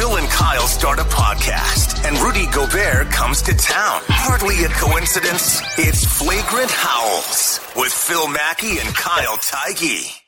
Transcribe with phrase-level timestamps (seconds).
[0.00, 4.00] Phil and Kyle start a podcast, and Rudy Gobert comes to town.
[4.08, 5.60] Hardly a coincidence.
[5.76, 10.18] It's Flagrant Howls with Phil Mackey and Kyle Theige.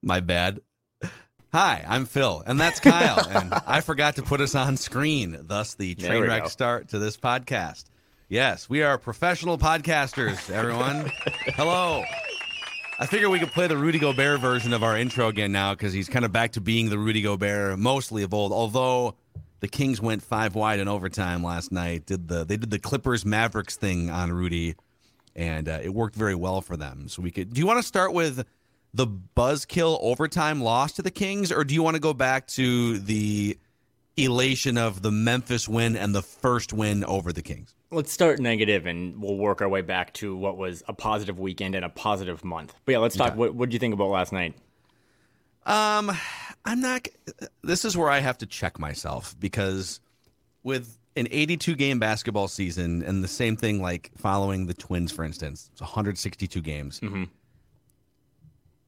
[0.00, 0.60] My bad.
[1.52, 3.26] Hi, I'm Phil, and that's Kyle.
[3.28, 6.48] and I forgot to put us on screen, thus the train wreck go.
[6.50, 7.86] start to this podcast.
[8.28, 11.10] Yes, we are professional podcasters, everyone.
[11.56, 12.04] Hello.
[13.02, 15.94] I figure we could play the Rudy Gobert version of our intro again now because
[15.94, 18.52] he's kind of back to being the Rudy Gobert mostly of old.
[18.52, 19.14] Although
[19.60, 23.24] the Kings went five wide in overtime last night, did the they did the Clippers
[23.24, 24.74] Mavericks thing on Rudy,
[25.34, 27.08] and uh, it worked very well for them.
[27.08, 27.54] So we could.
[27.54, 28.44] Do you want to start with
[28.92, 32.98] the buzzkill overtime loss to the Kings, or do you want to go back to
[32.98, 33.56] the
[34.18, 37.74] elation of the Memphis win and the first win over the Kings?
[37.92, 41.74] Let's start negative and we'll work our way back to what was a positive weekend
[41.74, 42.74] and a positive month.
[42.84, 43.34] But yeah, let's talk.
[43.34, 44.54] What what did you think about last night?
[45.66, 46.16] Um,
[46.64, 47.08] I'm not.
[47.62, 50.00] This is where I have to check myself because
[50.62, 55.24] with an 82 game basketball season and the same thing like following the Twins, for
[55.24, 57.00] instance, it's 162 games.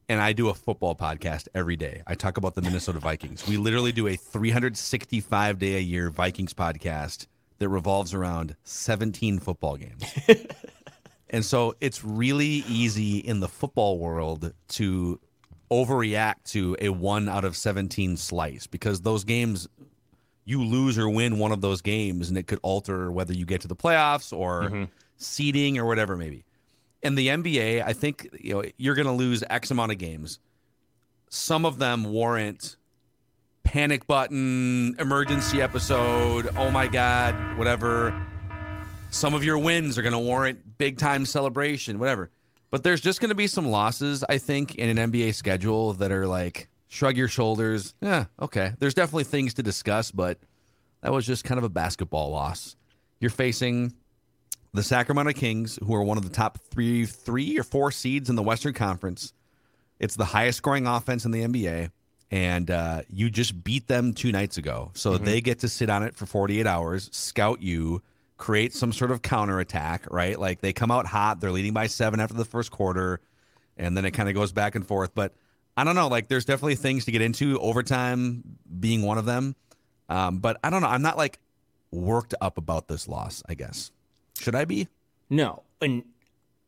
[0.09, 2.03] And I do a football podcast every day.
[2.05, 3.47] I talk about the Minnesota Vikings.
[3.47, 7.27] We literally do a 365 day a year Vikings podcast
[7.63, 10.03] that revolves around 17 football games.
[11.33, 15.19] And so it's really easy in the football world to
[15.71, 19.67] overreact to a one out of 17 slice because those games,
[20.45, 23.61] you lose or win one of those games and it could alter whether you get
[23.61, 24.83] to the playoffs or mm-hmm.
[25.17, 26.45] seeding or whatever maybe.
[27.01, 30.37] In the NBA, I think you know you're going to lose X amount of games.
[31.29, 32.77] Some of them warrant
[33.63, 38.13] panic button, emergency episode, oh my god, whatever
[39.09, 42.29] some of your wins are going to warrant big time celebration, whatever.
[42.71, 46.11] But there's just going to be some losses, I think, in an NBA schedule that
[46.11, 47.93] are like shrug your shoulders.
[48.01, 48.73] Yeah, okay.
[48.79, 50.39] There's definitely things to discuss, but
[51.01, 52.75] that was just kind of a basketball loss.
[53.19, 53.93] You're facing
[54.73, 58.35] the Sacramento Kings, who are one of the top three, three or four seeds in
[58.35, 59.33] the Western Conference.
[59.99, 61.91] It's the highest scoring offense in the NBA,
[62.33, 64.89] and uh, you just beat them two nights ago.
[64.95, 68.01] So they get to sit on it for 48 hours, scout you,
[68.37, 70.39] create some sort of counterattack, right?
[70.39, 73.19] Like they come out hot, they're leading by seven after the first quarter,
[73.77, 75.13] and then it kind of goes back and forth.
[75.13, 75.35] But
[75.77, 79.55] I don't know, like there's definitely things to get into, overtime being one of them.
[80.09, 80.87] Um, but I don't know.
[80.87, 81.37] I'm not like
[81.91, 83.91] worked up about this loss, I guess.
[84.39, 84.87] Should I be?
[85.29, 86.03] No, and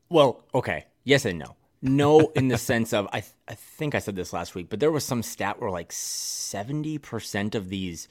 [0.09, 1.55] well, okay, yes and no.
[1.85, 4.79] No, in the sense of I, th- I think I said this last week, but
[4.79, 8.07] there was some stat where like seventy percent of these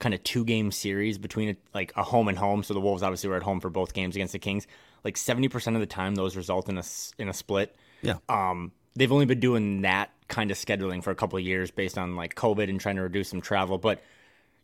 [0.00, 2.62] kind of two game series between a, like a home and home.
[2.62, 4.66] So the Wolves obviously were at home for both games against the Kings.
[5.04, 6.82] Like seventy percent of the time, those result in a
[7.18, 7.76] in a split.
[8.02, 8.16] Yeah.
[8.28, 11.98] Um, they've only been doing that kind of scheduling for a couple of years based
[11.98, 13.78] on like COVID and trying to reduce some travel.
[13.78, 14.02] But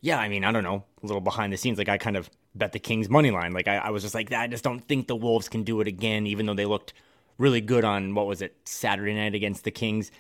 [0.01, 1.79] yeah, I mean, I don't know, a little behind the scenes.
[1.79, 3.53] Like I kind of bet the Kings money line.
[3.53, 5.87] Like I, I was just like, I just don't think the Wolves can do it
[5.87, 6.95] again, even though they looked
[7.41, 10.13] really good on what was it Saturday night against the Kings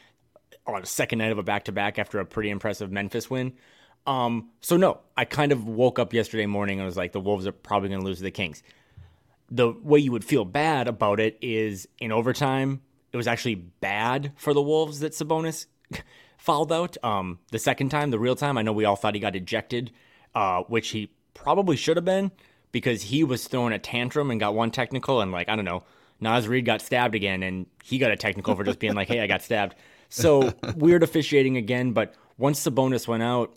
[0.66, 3.53] on a second night of a back to back after a pretty impressive Memphis win.
[4.06, 7.47] Um, so no, I kind of woke up yesterday morning and was like, the Wolves
[7.47, 8.62] are probably going to lose to the Kings.
[9.50, 12.81] The way you would feel bad about it is in overtime,
[13.12, 15.66] it was actually bad for the Wolves that Sabonis
[16.38, 16.97] fouled out.
[17.04, 19.92] Um, the second time, the real time, I know we all thought he got ejected,
[20.34, 22.31] uh, which he probably should have been
[22.72, 25.82] because he was throwing a tantrum and got one technical, and like I don't know,
[26.20, 29.20] Naz Reid got stabbed again, and he got a technical for just being like, "Hey,
[29.20, 29.75] I got stabbed."
[30.08, 31.93] So weird officiating again.
[31.93, 33.56] But once Sabonis went out,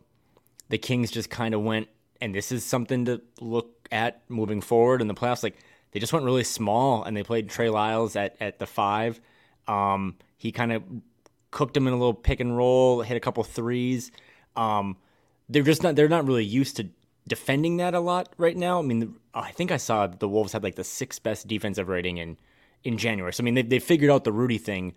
[0.70, 1.88] the Kings just kind of went,
[2.22, 5.44] and this is something to look at moving forward in the playoffs.
[5.44, 5.58] Like
[5.92, 9.20] they just went really small, and they played Trey Lyles at at the five.
[9.68, 10.84] Um, he kind of
[11.52, 14.12] cooked him in a little pick and roll, hit a couple threes.
[14.56, 14.98] Um,
[15.50, 16.90] they're just not they're not really used to
[17.28, 18.80] defending that a lot right now.
[18.80, 22.18] I mean, I think I saw the Wolves had like the sixth best defensive rating
[22.18, 22.38] in
[22.84, 23.34] in January.
[23.34, 24.94] So I mean, they they figured out the Rudy thing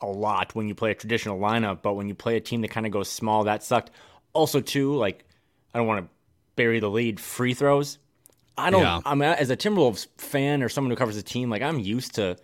[0.00, 2.68] a lot when you play a traditional lineup, but when you play a team that
[2.68, 3.90] kind of goes small, that sucked.
[4.32, 5.24] Also, too, like
[5.74, 6.10] I don't want to
[6.56, 7.20] bury the lead.
[7.20, 7.98] Free throws.
[8.56, 8.82] I don't.
[8.82, 9.00] Yeah.
[9.04, 11.50] I'm as a Timberwolves fan or someone who covers the team.
[11.50, 12.36] Like I'm used to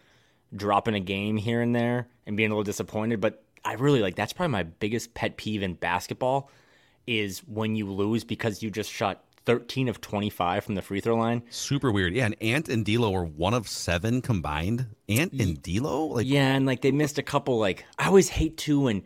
[0.54, 4.14] dropping a game here and there and being a little disappointed, but I really like
[4.14, 6.50] that's probably my biggest pet peeve in basketball
[7.06, 11.16] is when you lose because you just shot 13 of 25 from the free throw
[11.16, 11.42] line.
[11.50, 12.14] Super weird.
[12.14, 14.86] Yeah, and Ant and D'Lo were one of seven combined.
[15.08, 17.58] Ant and D'Lo, like Yeah, and like they missed a couple.
[17.58, 19.02] Like I always hate to when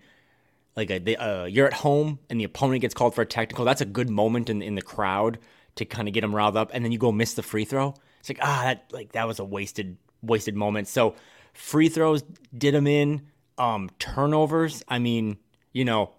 [0.76, 3.64] like a, they, uh, you're at home and the opponent gets called for a technical.
[3.64, 5.38] That's a good moment in in the crowd
[5.74, 7.94] to kind of get them riled up, and then you go miss the free throw.
[8.20, 10.88] It's like ah, that like that was a wasted wasted moment.
[10.88, 11.16] So
[11.52, 12.22] free throws
[12.56, 13.22] did them in.
[13.58, 14.84] Um, turnovers.
[14.86, 15.38] I mean,
[15.72, 16.12] you know,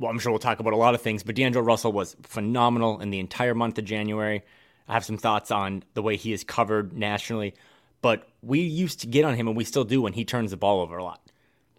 [0.00, 3.00] well, I'm sure we'll talk about a lot of things, but D'Angelo Russell was phenomenal
[3.00, 4.42] in the entire month of January.
[4.88, 7.54] I have some thoughts on the way he is covered nationally,
[8.00, 10.56] but we used to get on him, and we still do when he turns the
[10.56, 11.20] ball over a lot.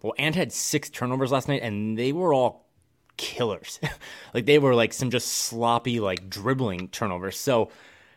[0.02, 2.68] Well, Ant had six turnovers last night, and they were all
[3.16, 3.80] killers.
[4.34, 7.36] like they were like some just sloppy, like dribbling turnovers.
[7.36, 7.70] So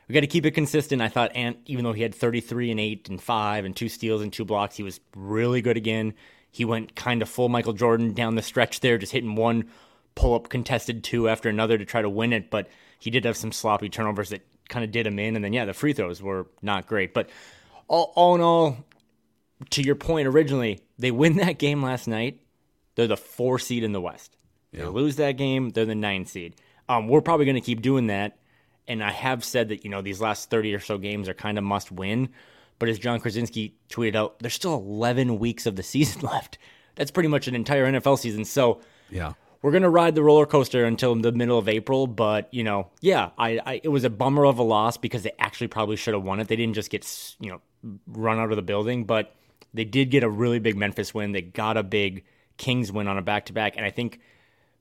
[0.07, 1.01] we got to keep it consistent.
[1.01, 4.21] I thought Ant, even though he had 33 and 8 and 5 and two steals
[4.21, 6.13] and two blocks, he was really good again.
[6.51, 9.65] He went kind of full Michael Jordan down the stretch there, just hitting one
[10.15, 12.49] pull up contested two after another to try to win it.
[12.49, 12.67] But
[12.99, 15.35] he did have some sloppy turnovers that kind of did him in.
[15.35, 17.13] And then, yeah, the free throws were not great.
[17.13, 17.29] But
[17.87, 18.77] all, all in all,
[19.71, 22.41] to your point originally, they win that game last night.
[22.95, 24.35] They're the four seed in the West.
[24.71, 26.55] They lose that game, they're the nine seed.
[26.89, 28.37] Um, we're probably going to keep doing that.
[28.87, 31.57] And I have said that, you know, these last 30 or so games are kind
[31.57, 32.29] of must win.
[32.77, 36.57] But as Jon Krawczynski tweeted out, there's still 11 weeks of the season left.
[36.95, 38.45] That's pretty much an entire NFL season.
[38.45, 39.33] So, yeah.
[39.61, 42.07] We're gonna ride the roller coaster until the middle of April.
[42.07, 45.33] But you know, yeah, I, I it was a bummer of a loss because they
[45.39, 46.47] actually probably should have won it.
[46.47, 47.61] They didn't just get you know
[48.07, 49.35] run out of the building, but
[49.73, 51.31] they did get a really big Memphis win.
[51.31, 52.23] They got a big
[52.57, 54.19] Kings win on a back to back, and I think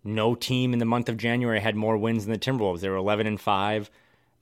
[0.04, 2.80] no team in the month of January had more wins than the Timberwolves.
[2.80, 3.90] They were 11 and five.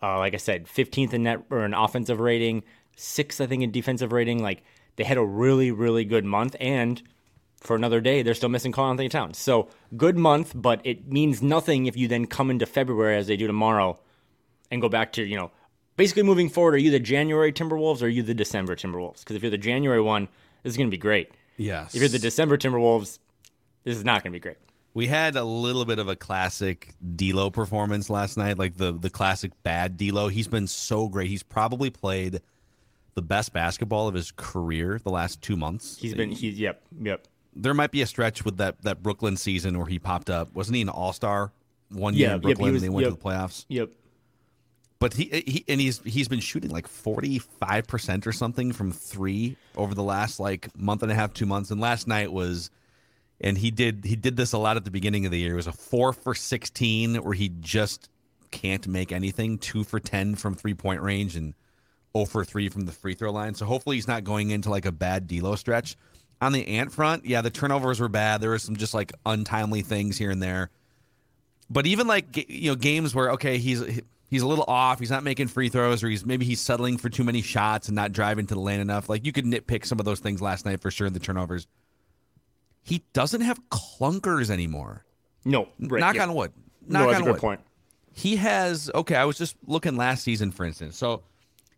[0.03, 2.65] Uh, like I said, 15th in net or an offensive rating,
[2.97, 4.43] sixth I think in defensive rating.
[4.43, 4.65] Like
[4.97, 7.01] they had a really really good month and
[7.63, 9.39] for another day, they're still missing Karl-Anthony Towns.
[9.39, 13.37] So good month, but it means nothing if you then come into February as they
[13.37, 13.99] do tomorrow
[14.71, 15.51] and go back to, you know,
[15.97, 19.21] basically moving forward, are you the January Timberwolves or are you the December Timberwolves?
[19.21, 20.29] Because if you're the January one,
[20.63, 21.31] this is going to be great.
[21.57, 21.95] Yes.
[21.95, 23.19] If you're the December Timberwolves,
[23.85, 24.57] this is not going to be great.
[24.95, 29.09] We had a little bit of a classic D'Lo performance last night, like the the
[29.09, 30.29] classic bad D'Lo.
[30.29, 31.29] He's been so great.
[31.29, 32.43] He's probably played
[33.15, 35.97] the best basketball of his career the last two months.
[35.99, 37.27] He's been, he's, yep, yep.
[37.55, 40.55] There might be a stretch with that that Brooklyn season where he popped up.
[40.55, 41.53] Wasn't he an All Star
[41.91, 43.15] one year Yeah, in yep, Brooklyn was- and they went yep.
[43.15, 43.65] to the playoffs?
[43.69, 43.91] Yep.
[44.99, 48.93] But he he and he's he's been shooting like forty five percent or something from
[48.93, 51.73] three over the last like month and a half, two months.
[51.73, 52.71] And last night was,
[53.41, 55.55] and he did he did this a lot at the beginning of the year.
[55.55, 58.11] It was a four for sixteen where he just
[58.53, 59.59] can't make anything.
[59.59, 61.55] Two for ten from three point range and
[62.15, 63.55] 0 for 3 from the free throw line.
[63.55, 65.97] So hopefully he's not going into like a bad D'Lo stretch.
[66.43, 68.41] On the Ant front, yeah, the turnovers were bad.
[68.41, 70.71] There were some just like untimely things here and there.
[71.71, 73.83] But even like you know games where okay, he's
[74.29, 77.09] he's a little off, he's not making free throws or he's maybe he's settling for
[77.09, 79.09] too many shots and not driving to the lane enough.
[79.09, 81.67] Like you could nitpick some of those things last night for sure the turnovers.
[82.83, 85.05] He doesn't have clunkers anymore.
[85.45, 85.69] No.
[85.79, 86.25] Right, Knock yeah.
[86.25, 86.53] on wood.
[86.89, 87.61] No, Knock that's on a good wood point.
[88.13, 91.23] he has okay i was just looking last season for instance so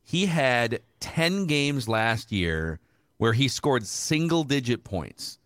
[0.03, 2.81] he had 10 games last year
[3.19, 5.39] where he scored single digit points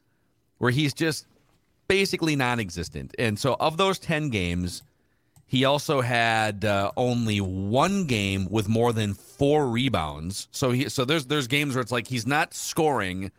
[0.59, 1.27] where he's just
[1.87, 3.15] basically non-existent.
[3.19, 4.83] And so of those 10 games
[5.51, 10.47] he also had uh, only one game with more than four rebounds.
[10.51, 13.31] So he so there's there's games where it's like he's not scoring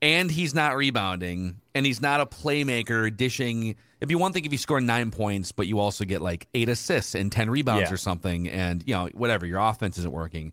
[0.00, 4.52] and he's not rebounding and he's not a playmaker dishing it'd be one thing if
[4.52, 7.94] you score nine points but you also get like eight assists and 10 rebounds Yeah.
[7.94, 10.52] or something and you know whatever your offense isn't working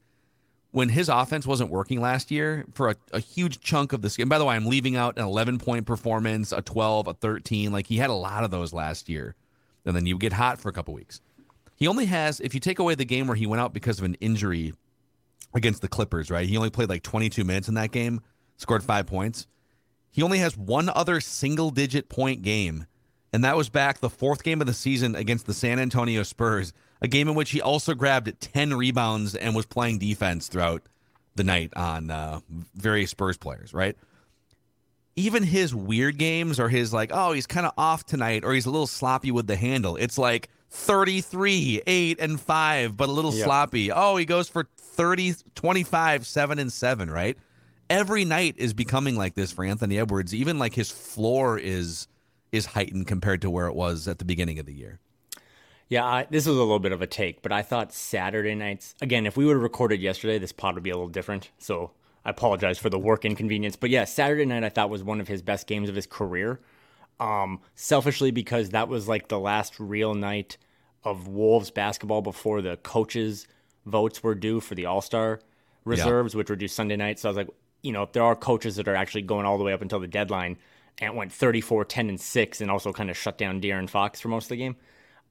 [0.76, 4.30] when his offense wasn't working last year for a, a huge chunk of this game
[4.30, 7.88] by the way i'm leaving out an 11 point performance a 12 a 13 like
[7.88, 9.36] he had a lot of those last year
[9.86, 11.22] and then you get hot for a couple weeks
[11.76, 14.06] he only has if you take away the game where he went out because of
[14.06, 14.74] an injury
[15.56, 16.48] against the Clippers, right?
[16.48, 18.22] He only played like 22 minutes in that game,
[18.58, 19.48] scored five points.
[20.12, 22.86] He only has one other single digit point game,
[23.34, 26.74] and that was back the fourth game of the season against the San Antonio Spurs,
[27.06, 30.82] a game in which he also grabbed 10 rebounds and was playing defense throughout
[31.36, 32.40] the night on uh,
[32.76, 33.96] various Spurs players, right?
[35.16, 38.66] Even his weird games or his like, oh, he's kind of off tonight or he's
[38.66, 39.96] a little sloppy with the handle.
[39.96, 43.46] It's like 33, 8 and 5, but a little Yep.
[43.46, 43.92] sloppy.
[43.92, 47.38] Oh, he goes for 30, 25, 7 and 7, right?
[47.90, 50.34] Every night is becoming like this for Anthony Edwards.
[50.34, 52.08] Even like his floor is
[52.52, 55.00] is heightened compared to where it was at the beginning of the year.
[55.88, 58.96] Yeah, I, this was a little bit of a take, but I thought Saturday nights
[59.02, 59.26] again.
[59.26, 61.52] If we would have recorded yesterday, this pod would be a little different.
[61.60, 61.92] So
[62.24, 63.76] I apologize for the work inconvenience.
[63.76, 66.60] But yeah, Saturday night I thought was one of his best games of his career.
[67.20, 70.58] Um, selfishly because that was like the last real night
[71.04, 73.48] of Wolves basketball before the coaches'
[73.86, 75.40] votes were due for the All Star
[75.86, 76.40] reserves, yeah.
[76.40, 77.20] which were due Sunday night.
[77.20, 77.50] So I was like,
[77.84, 80.00] you know, if there are coaches that are actually going all the way up until
[80.00, 80.58] the deadline,
[80.98, 84.30] and went 34, 10, and 6, and also kind of shut down De'Aaron Fox for
[84.30, 84.76] most of the game.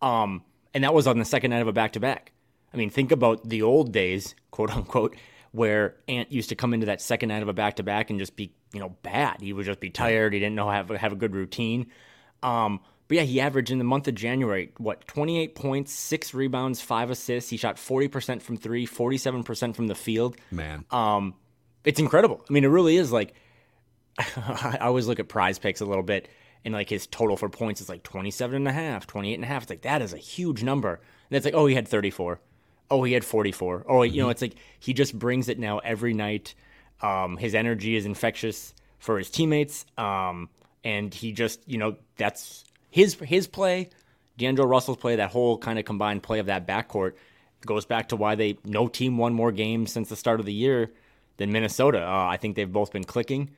[0.05, 0.43] Um,
[0.75, 2.33] and that was on the second night of a back to back.
[2.73, 5.17] I mean, think about the old days, quote unquote,
[5.53, 8.19] where Ant used to come into that second night of a back to back and
[8.19, 9.41] just be, you know, bad.
[9.41, 10.35] He would just be tired.
[10.35, 11.87] He didn't know how have have a good routine.
[12.43, 16.81] Um, but yeah, he averaged in the month of January what 28 points, six rebounds,
[16.81, 17.49] five assists.
[17.49, 20.37] He shot 40% from three, 47% from the field.
[20.51, 21.35] Man, um,
[21.85, 22.45] it's incredible.
[22.49, 23.35] I mean, it really is like
[24.19, 26.29] I always look at prize picks a little bit
[26.65, 29.47] and like his total for points is like 27 and a half, 28 and a
[29.47, 29.63] half.
[29.63, 30.95] It's like that is a huge number.
[31.31, 32.41] And it's like, oh, he had 34.
[32.91, 33.85] Oh, he had 44.
[33.89, 34.31] Oh, you know, mm-hmm.
[34.31, 36.55] it's like he just brings it now every night.
[37.03, 39.85] Um, his energy is infectious for his teammates.
[39.99, 40.49] Um,
[40.85, 43.91] and he just, you know, that's his his play,
[44.39, 47.15] D'Angelo Russell's play, that whole kind of combined play of that backcourt
[47.65, 50.53] goes back to why they no team won more games since the start of the
[50.53, 50.93] year
[51.37, 52.03] than Minnesota.
[52.03, 53.51] Uh, I think they've both been clicking.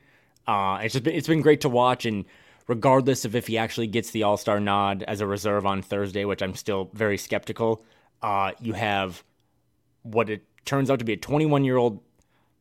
[0.47, 2.25] Uh, it's just been, it's been great to watch, and
[2.67, 6.25] regardless of if he actually gets the All Star nod as a reserve on Thursday,
[6.25, 7.83] which I'm still very skeptical,
[8.21, 9.23] uh, you have
[10.03, 12.01] what it turns out to be a 21 year old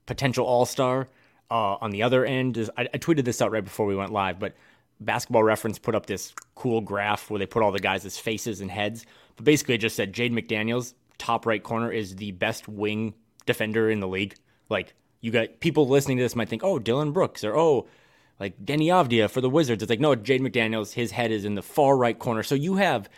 [0.06, 1.08] potential All Star.
[1.48, 4.12] Uh, on the other end, is I, I tweeted this out right before we went
[4.12, 4.54] live, but
[4.98, 8.70] Basketball Reference put up this cool graph where they put all the guys' faces and
[8.70, 9.06] heads.
[9.36, 13.90] But basically, it just said Jaden McDaniels, top right corner, is the best wing defender
[13.90, 14.34] in the league.
[14.68, 17.86] Like you got people listening to this might think, oh, Dillon Brooks or oh,
[18.38, 19.82] like Deni Avdija for the Wizards.
[19.82, 22.42] It's like, no, Jaden McDaniels, his head is in the far right corner.
[22.42, 23.08] So you have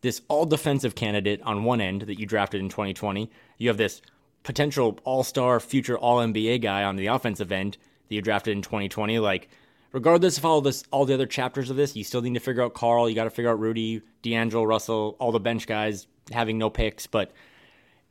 [0.00, 3.30] this all defensive candidate on one end that you drafted in 2020.
[3.56, 4.02] You have this
[4.42, 7.76] potential all star, future all NBA guy on the offensive end
[8.08, 9.18] that you drafted in 2020.
[9.18, 9.48] Like,
[9.92, 12.62] regardless of all this, all the other chapters of this, you still need to figure
[12.62, 13.08] out Karl.
[13.08, 17.06] You got to figure out Rudy, D'Angelo, Russell, all the bench guys having no picks.
[17.06, 17.32] But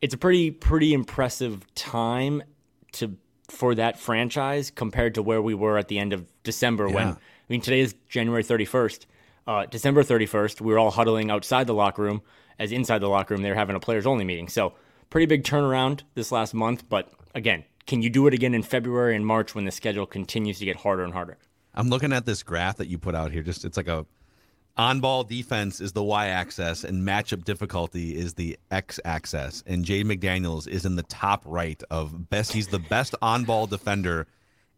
[0.02, 2.44] it's a pretty, pretty impressive time
[2.94, 3.16] to
[3.48, 6.96] for that franchise compared to where we were at the end of December yeah.
[6.96, 7.18] when I
[7.50, 9.06] mean today is January 31st.
[9.46, 12.22] Uh, December 31st, we were all huddling outside the locker room
[12.60, 14.50] as inside the locker room they were having a players only meeting.
[14.50, 14.74] So,
[15.10, 19.16] pretty big turnaround this last month, but again, can you do it again in February
[19.16, 21.38] and March when the schedule continues to get harder and harder?
[21.74, 23.44] I'm looking at this graph that you put out here.
[23.44, 24.06] Just it's like a
[24.78, 29.64] on ball defense is the y axis and matchup difficulty is the x axis.
[29.66, 32.54] And Jay McDaniels is in the top right of best.
[32.54, 34.28] He's the best on ball defender,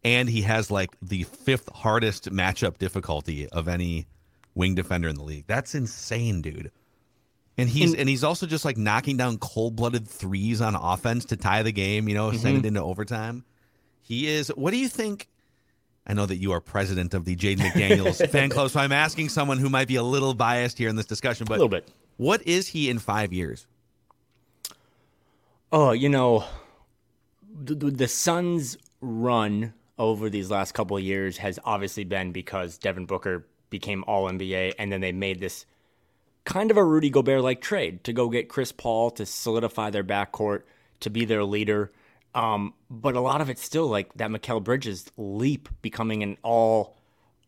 [0.02, 4.06] and he has like the fifth hardest matchup difficulty of any
[4.54, 5.44] wing defender in the league.
[5.46, 6.70] That's insane, dude.
[7.58, 11.26] And he's and, and he's also just like knocking down cold blooded threes on offense
[11.26, 12.08] to tie the game.
[12.08, 12.38] You know, mm-hmm.
[12.38, 13.44] send it into overtime.
[14.00, 14.48] He is.
[14.48, 15.28] What do you think?
[16.06, 19.28] I know that you are president of the Jaden McDaniels fan club, so I'm asking
[19.28, 21.88] someone who might be a little biased here in this discussion, but a little bit.
[22.16, 23.66] What is he in five years?
[25.72, 26.44] Oh, you know,
[27.62, 33.06] the, the Suns' run over these last couple of years has obviously been because Devin
[33.06, 35.66] Booker became All NBA, and then they made this
[36.44, 40.04] kind of a Rudy Gobert like trade to go get Chris Paul to solidify their
[40.04, 40.62] backcourt,
[41.00, 41.92] to be their leader.
[42.34, 46.96] Um, but a lot of it's still like that Mikal Bridges leap becoming an all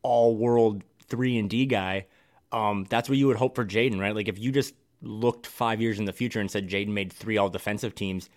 [0.03, 2.07] all world three and D guy.
[2.51, 4.15] Um, that's what you would hope for Jaden, right?
[4.15, 7.37] Like if you just looked five years in the future and said Jaden made three
[7.39, 8.29] all defensive teams,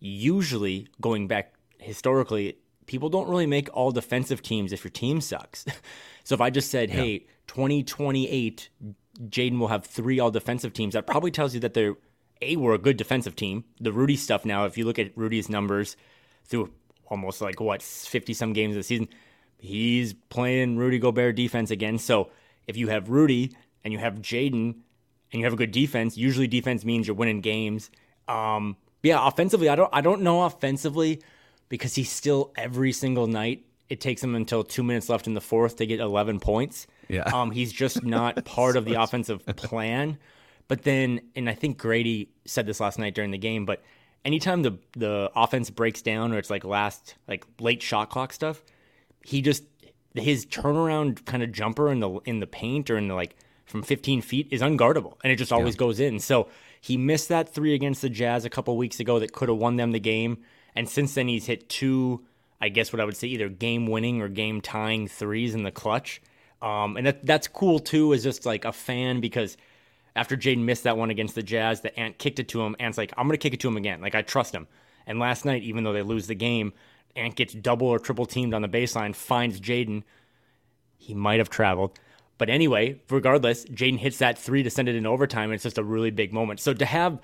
[0.00, 5.64] usually going back historically, people don't really make all defensive teams if your team sucks.
[6.24, 6.96] so if I just said, yeah.
[6.96, 8.68] hey, 2028,
[9.26, 11.96] Jaden will have three all defensive teams, that probably tells you that they're
[12.42, 13.64] a we're a good defensive team.
[13.80, 15.96] The Rudy stuff now, if you look at Rudy's numbers
[16.44, 16.70] through
[17.06, 19.08] almost like what fifty some games of the season,
[19.58, 21.98] he's playing Rudy Gobert defense again.
[21.98, 22.30] So
[22.66, 24.74] if you have Rudy and you have Jaden
[25.32, 27.90] and you have a good defense, usually defense means you're winning games.
[28.28, 31.20] Um, yeah, offensively, I don't I don't know offensively
[31.68, 33.64] because he's still every single night.
[33.88, 36.86] It takes him until two minutes left in the fourth to get 11 points.
[37.08, 37.24] Yeah.
[37.24, 40.18] Um, he's just not part of the offensive plan.
[40.68, 43.82] But then, and I think Grady said this last night during the game, but
[44.24, 48.62] anytime the the offense breaks down or it's like last like late shot clock stuff,
[49.24, 49.64] he just
[50.14, 53.82] his turnaround kind of jumper in the in the paint or in the like from
[53.82, 55.78] 15 feet is unguardable and it just always yeah.
[55.78, 56.18] goes in.
[56.18, 56.48] So
[56.80, 59.76] he missed that three against the Jazz a couple weeks ago that could have won
[59.76, 60.38] them the game.
[60.74, 62.24] And since then he's hit two,
[62.60, 65.70] I guess what I would say either game winning or game tying threes in the
[65.70, 66.20] clutch.
[66.60, 69.56] Um, and that that's cool too, as just like a fan because
[70.16, 72.76] after Jaden missed that one against the Jazz, the Ant kicked it to him.
[72.78, 74.00] Ant's like, I'm going to kick it to him again.
[74.00, 74.68] Like, I trust him.
[75.06, 76.72] And last night, even though they lose the game,
[77.16, 80.02] Ant gets double or triple teamed on the baseline, finds Jaden.
[80.96, 81.98] He might have traveled.
[82.38, 85.78] But anyway, regardless, Jaden hits that three to send it in overtime, and it's just
[85.78, 86.60] a really big moment.
[86.60, 87.20] So to have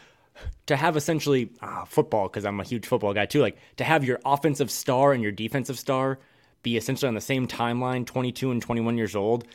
[0.67, 4.05] to have essentially ah, football, because I'm a huge football guy too, like to have
[4.05, 6.19] your offensive star and your defensive star
[6.63, 9.47] be essentially on the same timeline, 22 and 21 years old.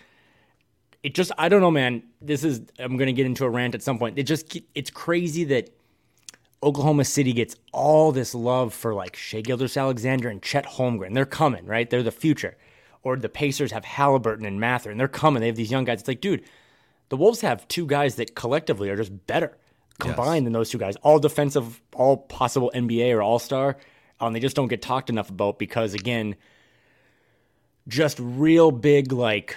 [1.05, 2.01] It just, I don't know, man.
[2.19, 4.17] This is, I'm going to get into a rant at some point.
[4.17, 5.69] It just, it's crazy that
[6.63, 11.13] Oklahoma City gets all this love for like Shai Gilgeous-Alexander and Chet Holmgren.
[11.13, 11.87] They're coming, right?
[11.87, 12.57] They're the future.
[13.03, 15.41] Or the Pacers have Halliburton and Mather, and they're coming.
[15.41, 15.99] They have these young guys.
[15.99, 16.41] It's like, dude,
[17.09, 19.55] the Wolves have two guys that collectively are just better
[19.99, 20.45] combined yes.
[20.45, 20.95] than those two guys.
[21.03, 23.77] All defensive, all possible NBA or All Star.
[24.19, 26.35] Um, they just don't get talked enough about because, again,
[27.87, 29.55] just real big, like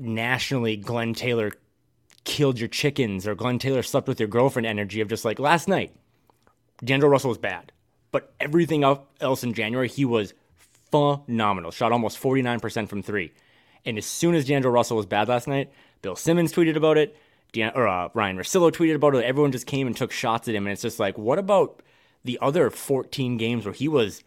[0.00, 1.52] nationally, Glen Taylor
[2.24, 5.68] killed your chickens or Glen Taylor slept with your girlfriend energy of just like last
[5.68, 5.94] night,
[6.84, 7.72] D'Angelo Russell was bad.
[8.12, 10.34] But everything else in January, he was
[10.90, 11.70] phenomenal.
[11.70, 13.32] Shot almost 49% from three.
[13.84, 15.70] And as soon as D'Angelo Russell was bad last night,
[16.02, 17.16] Bill Simmons tweeted about it.
[17.56, 19.24] Or uh, Ryen Russillo tweeted about it.
[19.24, 20.66] Everyone just came and took shots at him.
[20.66, 21.82] And it's just like, what about
[22.24, 24.22] the other 14 games where he was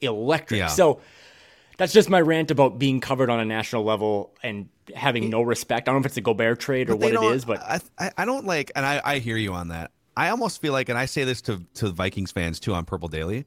[0.00, 0.58] electric?
[0.58, 0.66] Yeah.
[0.68, 1.00] So
[1.82, 5.88] that's just my rant about being covered on a national level and having no respect.
[5.88, 7.60] I don't know if it's a Gobert trade or what it is, but
[7.98, 9.90] I, I don't like, and I, I hear you on that.
[10.16, 13.08] I almost feel like, and I say this to to Vikings fans too on Purple
[13.08, 13.46] Daily.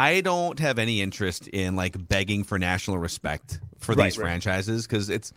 [0.00, 4.24] I don't have any interest in like begging for national respect for right, these right.
[4.24, 5.32] franchises because it's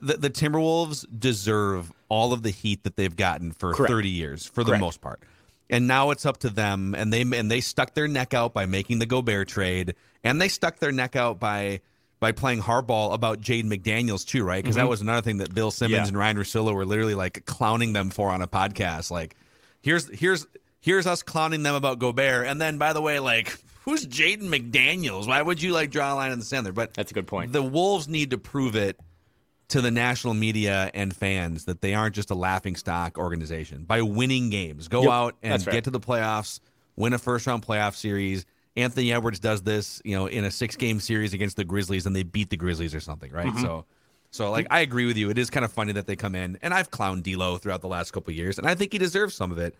[0.00, 3.90] the, the Timberwolves deserve all of the heat that they've gotten for Correct.
[3.90, 5.22] 30 years for the most part.
[5.74, 8.64] And now it's up to them and they and they stuck their neck out by
[8.66, 11.80] making the Gobert trade and they stuck their neck out by
[12.20, 14.62] by playing hardball about Jade McDaniels too, right?
[14.62, 14.84] Because mm-hmm.
[14.84, 16.06] that was another thing that Bill Simmons yeah.
[16.06, 19.10] and Ryen Russillo were literally like clowning them for on a podcast.
[19.10, 19.34] Like,
[19.82, 20.46] here's here's
[20.80, 25.26] here's us clowning them about Gobert, and then by the way, like, who's Jaden McDaniels?
[25.26, 26.72] Why would you like draw a line in the sand there?
[26.72, 27.52] But that's a good point.
[27.52, 28.96] The Wolves need to prove it
[29.74, 34.02] to the national media and fans that they aren't just a laughing stock organization by
[34.02, 34.88] winning games.
[34.88, 36.60] Go yep, out and get to the playoffs,
[36.96, 40.76] win a first round playoff series Anthony Edwards does this, you know, in a six
[40.76, 43.46] game series against the Grizzlies and they beat the Grizzlies or something, right?
[43.46, 43.62] Mm-hmm.
[43.62, 43.84] So
[44.30, 45.30] so like I agree with you.
[45.30, 47.88] It is kind of funny that they come in and I've clowned D'Lo throughout the
[47.88, 49.76] last couple years and I think he deserves some of it.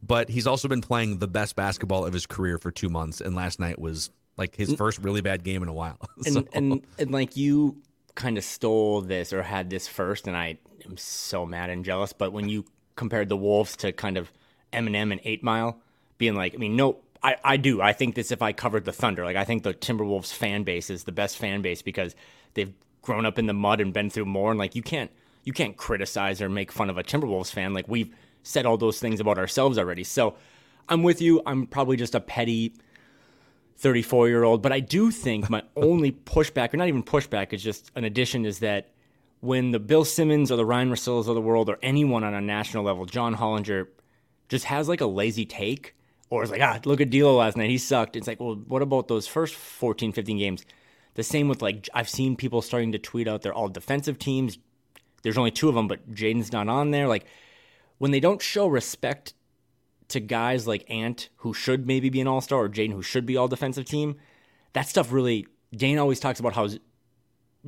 [0.00, 3.34] But he's also been playing the best basketball of his career for 2 months and
[3.34, 5.98] last night was like his first really bad game in a while.
[6.22, 6.38] so.
[6.38, 7.76] and, and and like you
[8.18, 12.12] kind of stole this or had this first and I am so mad and jealous,
[12.12, 12.64] but when you
[12.96, 14.32] compared the Wolves to kind of
[14.72, 15.80] Eminem and 8 Mile
[16.18, 17.80] being like, I mean, no I, I do.
[17.80, 19.24] I think this if I covered the Thunder.
[19.24, 22.16] Like I think the Timberwolves fan base is the best fan base because
[22.54, 25.10] they've grown up in the mud and been through more and like you can't
[25.44, 27.72] you can't criticize or make fun of a Timberwolves fan.
[27.72, 30.04] Like we've said all those things about ourselves already.
[30.04, 30.36] So
[30.88, 31.40] I'm with you.
[31.46, 32.74] I'm probably just a petty
[33.78, 37.62] 34 year old, but I do think my only pushback, or not even pushback, is
[37.62, 38.90] just an addition is that
[39.40, 42.40] when the Bill Simmons or the Ryen Russillos of the world or anyone on a
[42.40, 43.86] national level, John Hollinger,
[44.48, 45.94] just has like a lazy take
[46.30, 47.70] or it's like, ah, look at D'Lo last night.
[47.70, 48.16] He sucked.
[48.16, 50.64] It's like, well, what about those first 14, 15 games?
[51.14, 54.58] The same with like, I've seen people starting to tweet out they're all defensive teams.
[55.22, 57.08] There's only two of them, but Jaden's not on there.
[57.08, 57.24] Like,
[57.96, 59.34] when they don't show respect
[60.08, 63.26] to guys like Ant, who should maybe be an all star, or Jaden, who should
[63.26, 64.16] be all defensive team,
[64.72, 65.46] that stuff really.
[65.74, 66.68] Dane always talks about how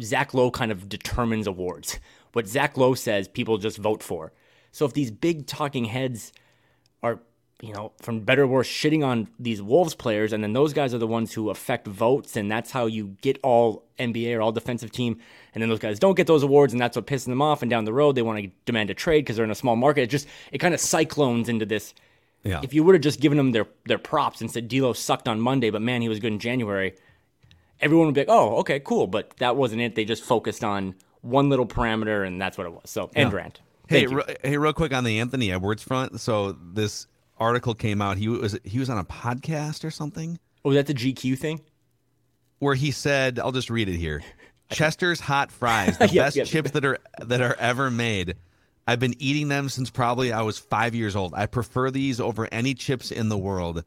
[0.01, 1.99] Zach Lowe kind of determines awards.
[2.33, 4.33] What Zach Lowe says, people just vote for.
[4.71, 6.33] So if these big talking heads
[7.03, 7.19] are
[7.61, 10.95] you know, from better or worse, shitting on these Wolves players, and then those guys
[10.95, 14.53] are the ones who affect votes, and that's how you get all NBA or all
[14.53, 15.19] defensive team,
[15.55, 17.63] and then those guys don't get those awards, and that's what pisses them off.
[17.63, 19.77] And down the road, they want to demand a trade because they're in a small
[19.77, 20.03] market.
[20.03, 21.95] It just it kind of cyclones into this.
[22.43, 22.61] Yeah.
[22.63, 25.41] If you would have just given them their their props and said D'Lo sucked on
[25.41, 26.95] Monday, but man, he was good in January,
[27.81, 29.07] everyone would be like, oh, okay, cool.
[29.07, 29.95] But that wasn't it.
[29.95, 32.91] They just focused on one little parameter, and that's what it was.
[32.91, 33.49] So, and yeah.
[33.89, 34.07] Hey,
[34.45, 36.21] hey, real quick on the Anthony Edwards front.
[36.21, 38.19] So this article came out.
[38.19, 40.39] He was he was on a podcast or something.
[40.65, 41.61] Oh, was that the GQ thing?
[42.59, 44.23] Where he said, I'll just read it here.
[44.71, 46.47] Chester's hot fries, the yep, best yep.
[46.47, 48.37] chips that are that are ever made.
[48.91, 51.33] I've been eating them since probably I was five years old.
[51.37, 53.85] I prefer these over any chips in the world.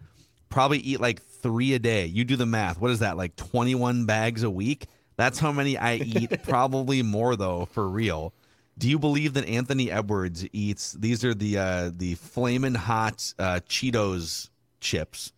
[0.47, 2.05] Probably eat like three a day.
[2.05, 2.79] You do the math.
[2.79, 3.17] What is that?
[3.17, 4.85] Like 21 bags a week?
[5.17, 6.43] That's how many I eat.
[6.47, 8.33] probably more though, for real.
[8.77, 10.93] Do you believe that Anthony Edwards eats?
[10.93, 15.33] These are the uh, the flaming hot uh, Cheetos chips.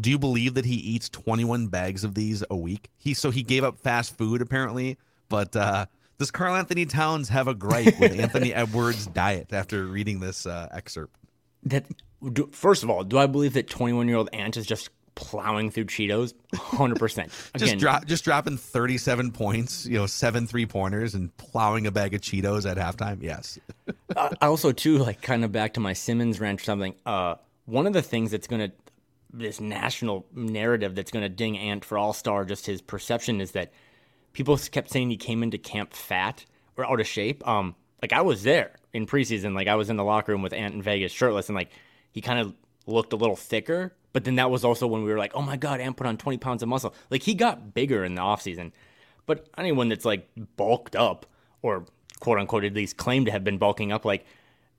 [0.00, 2.90] Do you believe that he eats 21 bags of these a week?
[2.98, 5.86] He so he gave up fast food apparently, but uh,
[6.18, 11.14] does Karl-Anthony Towns have a gripe with Anthony Edwards' diet after reading this uh, excerpt?
[11.64, 11.84] That
[12.32, 15.70] do, first of all, do I believe that 21 year old Ant is just plowing
[15.70, 17.32] through Cheetos, hundred percent.
[17.56, 22.14] just drop, just dropping thirty-seven points, you know, seven three pointers, and plowing a bag
[22.14, 23.20] of Cheetos at halftime.
[23.22, 23.58] Yes.
[24.16, 26.94] uh, also, too, like kind of back to my Simmons rant or something.
[27.04, 28.70] Uh, one of the things that's gonna
[29.32, 33.72] this national narrative that's gonna ding Ant for All Star, just his perception is that
[34.36, 36.44] people kept saying he came into camp fat
[36.76, 37.46] or out of shape.
[37.48, 40.52] Um, like I was there in preseason, like I was in the locker room with
[40.52, 41.70] Ant in Vegas, shirtless, and like
[42.12, 42.54] he kind of
[42.86, 45.58] looked a little thicker but then that was also when we were like, oh my
[45.58, 46.94] God, Ant put on 20 pounds of muscle.
[47.10, 48.72] Like he got bigger in the offseason.
[49.26, 51.26] But anyone that's like bulked up
[51.60, 51.84] or
[52.18, 54.24] quote unquote at least claimed to have been bulking up, like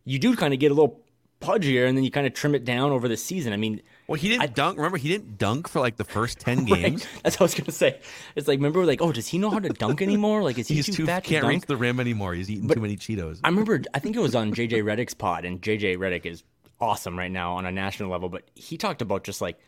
[0.06, 1.04] you do kind of get a little
[1.40, 3.54] pudgier and then you kind of trim it down over the season.
[3.54, 4.78] I mean, well, he didn't I, dunk.
[4.78, 7.06] Remember, he didn't dunk for like the first ten games.
[7.06, 7.24] Right?
[7.24, 8.00] That's what I was gonna say.
[8.36, 10.44] It's like remember, like, oh, does he know how to dunk anymore?
[10.44, 11.24] Like, is he He's too, too fat?
[11.24, 12.34] Can't reach the rim anymore.
[12.34, 13.40] He's eating but too many Cheetos.
[13.44, 13.82] I remember.
[13.94, 16.44] I think it was on JJ Redick's pod, and JJ Redick is
[16.80, 18.30] awesome right now on a national level.
[18.30, 19.60] But he talked about just like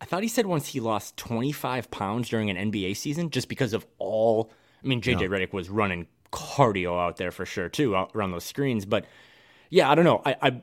[0.00, 3.72] I thought he said once he lost 25 pounds during an NBA season just because
[3.72, 4.50] of all.
[4.82, 5.26] I mean, JJ yeah.
[5.28, 8.84] Redick was running cardio out there for sure too, around those screens.
[8.84, 9.06] But
[9.70, 10.20] yeah, I don't know.
[10.26, 10.62] I, I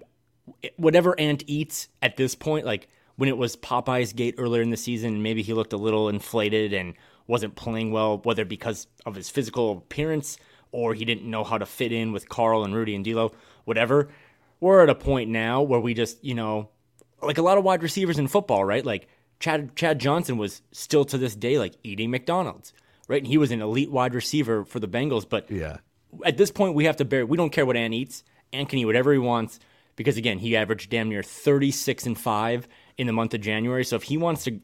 [0.76, 2.88] whatever Ant eats at this point, like
[3.22, 6.74] when it was Popeye's gate earlier in the season, maybe he looked a little inflated
[6.74, 6.96] and
[7.28, 10.40] wasn't playing well, whether because of his physical appearance
[10.72, 13.32] or he didn't know how to fit in with Karl and Rudy and D'Lo,
[13.64, 14.10] whatever.
[14.60, 16.70] We're at a point now where we just, you know,
[17.22, 18.84] like a lot of wide receivers in football, right?
[18.84, 19.08] Like
[19.40, 22.74] Chad Chad Johnson was still to this day like eating McDonald's,
[23.08, 23.22] right?
[23.22, 25.30] And he was an elite wide receiver for the Bengals.
[25.30, 25.78] But yeah,
[26.26, 27.24] at this point, we have to bear.
[27.24, 28.24] We don't care what Ant eats.
[28.52, 29.60] Ant can eat whatever he wants
[29.96, 32.68] because again, he averaged damn near thirty six and five
[33.02, 33.84] in the month of January.
[33.84, 34.60] So if he wants to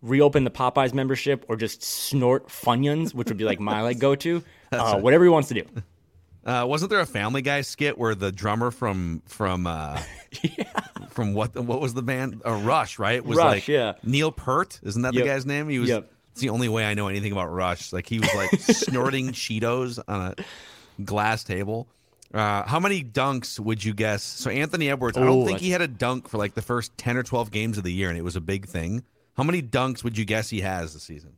[0.00, 4.14] reopen the Popeyes membership or just snort Funyuns, which would be like my like go
[4.16, 4.42] to,
[4.72, 5.66] uh, whatever he wants to do.
[6.46, 9.98] Uh, wasn't there a Family Guy skit where the drummer from from uh,
[10.42, 10.64] yeah.
[11.08, 12.42] from what what was the band?
[12.44, 13.24] Uh, Rush, right?
[13.24, 13.94] Was Rush, like yeah.
[14.02, 15.24] Neil Peart, isn't that yep.
[15.24, 15.70] the guy's name?
[15.70, 15.88] He was.
[15.88, 16.12] Yep.
[16.32, 17.94] It's the only way I know anything about Rush.
[17.94, 21.88] Like he was like snorting Cheetos on a glass table.
[22.34, 24.22] Uh, how many dunks would you guess?
[24.22, 26.96] So Anthony Edwards, Ooh, I don't think he had a dunk for like the first
[26.98, 29.04] ten or twelve games of the year, and it was a big thing.
[29.36, 31.36] How many dunks would you guess he has this season?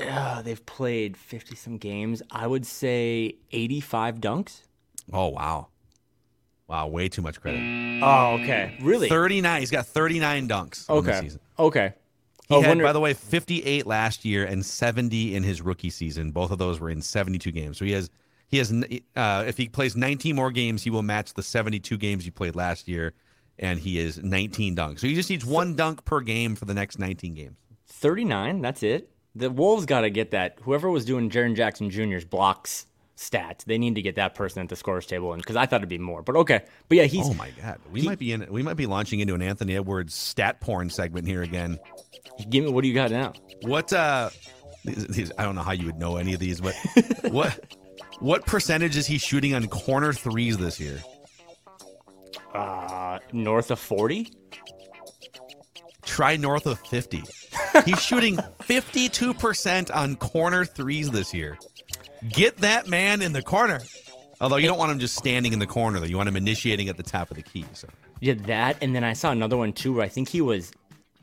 [0.00, 2.22] uh, they've played 50 some games.
[2.30, 4.62] I would say 85 dunks.
[5.12, 5.68] Oh, wow.
[6.68, 7.60] Wow, way too much credit.
[8.02, 8.76] Oh, okay.
[8.80, 9.08] Really?
[9.08, 9.60] 39.
[9.60, 11.20] He's got 39 dunks okay.
[11.20, 11.40] season.
[11.58, 11.94] Okay.
[12.48, 15.90] He oh, had, wonder- by the way, 58 last year and 70 in his rookie
[15.90, 16.30] season.
[16.30, 17.78] Both of those were in 72 games.
[17.78, 18.10] So he has
[18.48, 18.72] he has
[19.14, 22.56] uh, if he plays 19 more games, he will match the 72 games he played
[22.56, 23.12] last year,
[23.58, 25.00] and he is 19 dunks.
[25.00, 27.58] So he just needs one dunk per game for the next 19 games.
[27.86, 28.62] 39.
[28.62, 29.10] That's it.
[29.34, 30.58] The Wolves got to get that.
[30.62, 32.86] Whoever was doing Jaren Jackson Jr.'s blocks
[33.18, 35.80] stats, they need to get that person at the scores table, and because I thought
[35.80, 36.22] it'd be more.
[36.22, 37.26] But okay, but yeah, he's.
[37.28, 38.46] Oh my god, we he, might be in.
[38.48, 41.78] We might be launching into an Anthony Edwards stat porn segment here again.
[42.48, 43.32] Give me what do you got now?
[43.62, 43.92] What?
[43.92, 44.30] uh
[44.84, 46.74] these, I don't know how you would know any of these, but
[47.30, 47.74] what?
[48.20, 51.02] What percentage is he shooting on corner threes this year?
[52.54, 54.32] Uh, north of forty.
[56.04, 57.22] Try north of fifty.
[57.84, 61.58] He's shooting 52% on corner threes this year.
[62.28, 63.80] Get that man in the corner.
[64.40, 66.06] Although you don't want him just standing in the corner, though.
[66.06, 67.64] You want him initiating at the top of the key.
[67.72, 67.88] So
[68.20, 70.72] yeah, that, and then I saw another one too where I think he was.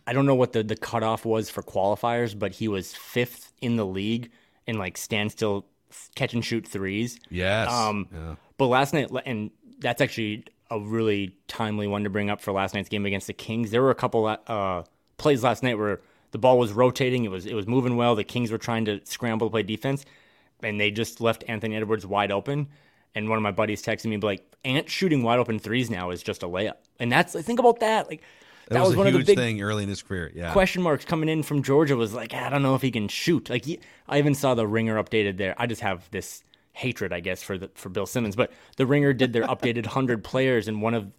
[0.07, 3.75] I don't know what the the cutoff was for qualifiers, but he was fifth in
[3.75, 4.31] the league
[4.67, 5.65] in like standstill
[6.15, 7.19] catch and shoot threes.
[7.29, 7.71] Yes.
[7.71, 8.35] Um, yeah.
[8.57, 12.73] but last night, and that's actually a really timely one to bring up for last
[12.73, 13.71] night's game against the Kings.
[13.71, 14.83] There were a couple uh,
[15.17, 17.23] plays last night where the ball was rotating.
[17.23, 18.15] It was it was moving well.
[18.15, 20.05] The Kings were trying to scramble to play defense,
[20.61, 22.67] and they just left Anthony Edwards wide open.
[23.13, 26.21] And one of my buddies texted me like, "Ant shooting wide open threes now is
[26.21, 28.09] just a layup." And that's think about that.
[28.09, 28.21] Like
[28.67, 30.31] that, that was, was one of the big thing early in his career.
[30.33, 33.07] Yeah, question marks coming in from Georgia was like, I don't know if he can
[33.07, 33.49] shoot.
[33.49, 35.55] Like he, I even saw the Ringer updated there.
[35.57, 38.35] I just have this hatred, I guess, for the for Bill Simmons.
[38.35, 41.11] But the Ringer did their updated hundred players, and one of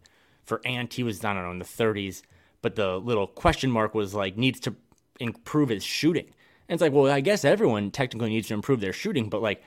[0.44, 2.22] for Ant, he was I don't know in the 30s.
[2.62, 4.75] But the little question mark was like needs to
[5.20, 6.33] improve his shooting.
[6.68, 9.62] And it's like, well, I guess everyone technically needs to improve their shooting, but like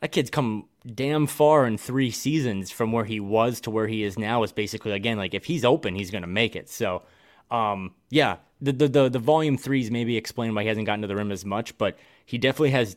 [0.00, 4.02] that kid's come damn far in three seasons from where he was to where he
[4.02, 4.42] is now.
[4.42, 6.68] Is basically again like if he's open, he's gonna make it.
[6.68, 7.02] So,
[7.50, 11.08] um, yeah, the, the the the volume threes maybe explain why he hasn't gotten to
[11.08, 12.96] the rim as much, but he definitely has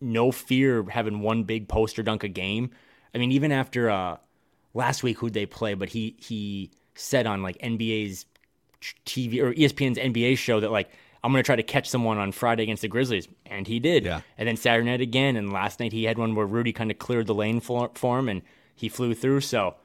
[0.00, 2.70] no fear having one big poster dunk a game.
[3.14, 4.16] I mean, even after uh,
[4.74, 5.74] last week, who'd they play?
[5.74, 8.26] But he he said on like NBA's
[9.06, 10.90] TV or ESPN's NBA show that like
[11.24, 13.28] I'm going to try to catch someone on Friday against the Grizzlies.
[13.46, 14.04] And he did.
[14.04, 14.22] Yeah.
[14.36, 15.36] And then Saturday night again.
[15.36, 18.18] And last night he had one where Rudy kind of cleared the lane for, for
[18.18, 18.42] him and
[18.74, 19.42] he flew through.
[19.42, 19.76] So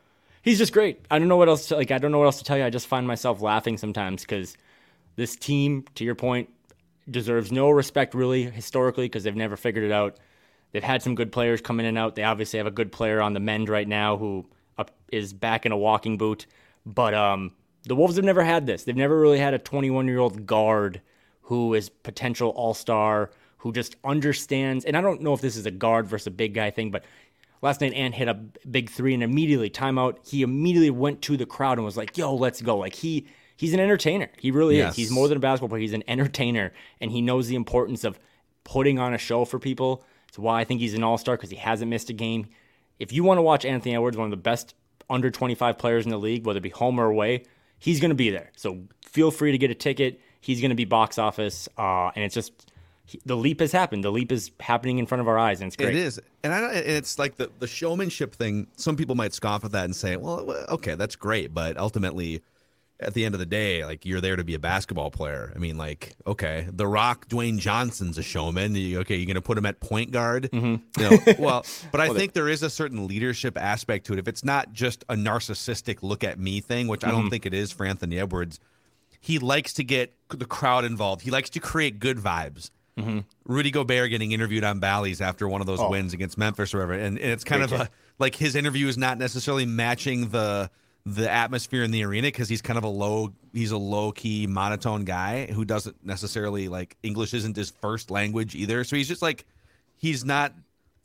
[0.47, 1.05] He's just great.
[1.11, 2.63] I don't know what else to, like I don't know what else to tell you.
[2.63, 4.55] I just find myself laughing sometimes cuz
[5.17, 6.47] this team to your point
[7.11, 10.17] deserves no respect really historically because they've never figured it out.
[10.71, 12.15] They've had some good players come in and out.
[12.15, 14.45] They obviously have a good player on the mend right now who
[14.77, 16.45] up, is back in a walking boot.
[16.85, 17.51] But um,
[17.83, 18.85] the Wolves have never had this.
[18.85, 21.01] They've never really had a 21 year old guard
[21.47, 24.85] who is potential all star, who just understands.
[24.85, 27.03] And I don't know if this is a guard versus a big guy thing, but
[27.61, 28.33] last night Ant hit a
[28.69, 30.17] big three and immediately timeout.
[30.27, 33.73] He immediately went to the crowd and was like, "Yo, let's go!" Like he he's
[33.73, 34.29] an entertainer.
[34.39, 34.91] He really Yes.
[34.91, 34.97] is.
[34.97, 35.81] He's more than a basketball player.
[35.81, 38.19] He's an entertainer, and he knows the importance of
[38.63, 40.03] putting on a show for people.
[40.27, 42.47] It's why I think he's an all star because he hasn't missed a game.
[42.99, 44.75] If you want to watch Anthony Edwards, one of the best
[45.09, 47.43] under 25 players in the league, whether it be home or away,
[47.79, 48.51] he's going to be there.
[48.57, 50.19] So feel free to get a ticket.
[50.41, 52.51] He's going to be box office, uh, and it's just
[53.25, 54.03] the leap has happened.
[54.03, 55.89] The leap is happening in front of our eyes, and it's great.
[55.89, 58.67] It is, and I and it's like the the showmanship thing.
[58.75, 62.41] Some people might scoff at that and say, "Well, okay, that's great," but ultimately,
[62.99, 65.53] at the end of the day, like you're there to be a basketball player.
[65.55, 68.75] I mean, like, okay, The Rock, Dwayne Johnson's a showman.
[68.75, 70.49] You- Okay, you're going to put him at point guard.
[70.51, 74.19] You know, well, but I think there is a certain leadership aspect to it.
[74.19, 77.53] If it's not just a narcissistic look at me thing, which I don't think it
[77.53, 78.59] is for Anthony Edwards,
[79.19, 81.21] he likes to get the crowd involved.
[81.21, 82.71] He likes to create good vibes.
[82.97, 83.19] Mm-hmm.
[83.45, 85.89] Rudy Gobert getting interviewed on Bally's after one of those oh.
[85.89, 88.87] wins against Memphis or whatever, and, and it's kind Great of a like his interview
[88.87, 90.69] is not necessarily matching the
[91.05, 94.45] the atmosphere in the arena because he's kind of a low he's a low key
[94.47, 99.21] monotone guy who doesn't necessarily like English isn't his first language either, so he's just
[99.21, 99.45] like
[99.95, 100.53] he's not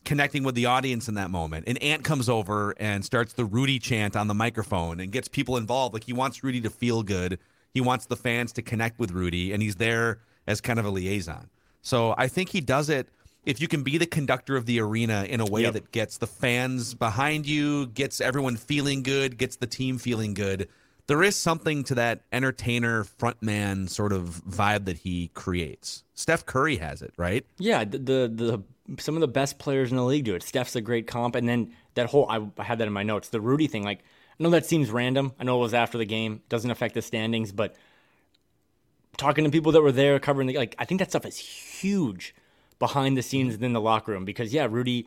[0.05, 1.65] connecting with the audience in that moment.
[1.69, 5.57] And Ant comes over and starts the Rudy chant on the microphone and gets people
[5.57, 5.95] involved.
[5.95, 7.39] Like he wants Rudy to feel good.
[7.75, 10.91] He wants the fans to connect with Rudy, and he's there as kind of a
[10.91, 11.49] liaison.
[11.81, 13.09] So I think he does it.
[13.45, 15.73] If you can be the conductor of the arena in a way Yep.
[15.73, 20.69] that gets the fans behind you, gets everyone feeling good, gets the team feeling good,
[21.09, 26.05] there is something to that entertainer frontman sort of vibe that he creates.
[26.15, 27.45] Steph Curry has it, right?
[27.59, 28.63] Yeah, the, the the
[29.03, 30.43] some of the best players in the league do it.
[30.45, 33.31] Steph's a great comp, and then that whole I, I had that in my notes.
[33.31, 34.05] The Rudy thing, like
[34.43, 35.33] know that seems random.
[35.39, 37.75] I know it was after the game, It doesn't affect the standings, but
[39.17, 42.35] talking to people that were there covering the like, I think that stuff is huge
[42.79, 45.07] behind the scenes and in the locker room because yeah, Rudy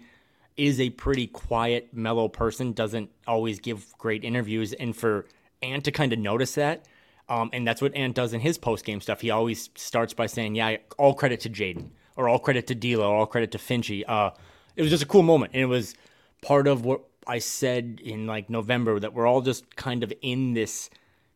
[0.58, 2.72] is a pretty quiet, mellow person.
[2.74, 5.26] Doesn't always give great interviews, and for
[5.62, 6.86] Ant to kind of notice that.
[7.28, 9.22] Um, and that's what Ant does in his post game stuff.
[9.22, 13.12] He always starts by saying, "Yeah, all credit to Jaden, or all credit to D'Lo,
[13.12, 14.32] all credit to Finchy." Uh,
[14.76, 15.96] it was just a cool moment, and it was
[16.42, 20.54] part of what I said in like November that we're all just kind of in
[20.54, 20.90] this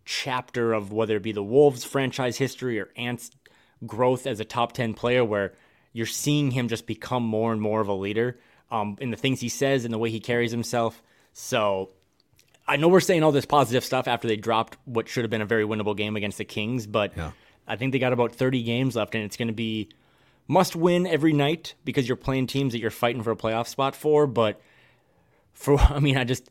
[0.06, 3.32] chapter of whether it be the Wolves franchise history or Ant's
[3.86, 5.54] growth as a top 10 player where
[5.94, 8.40] you're seeing him just become more and more of a leader
[8.72, 11.02] um, in the things he says and the way he carries himself.
[11.34, 11.90] So
[12.68, 15.42] I know we're saying all this positive stuff after they dropped what should have been
[15.42, 17.32] a very winnable game against the Kings, but Yeah.
[17.68, 19.90] I think they got about 30 games left and it's going to be
[20.48, 23.96] must win every night because you're playing teams that you're fighting for a playoff spot
[23.96, 24.60] for, but
[25.60, 26.50] for I mean, I just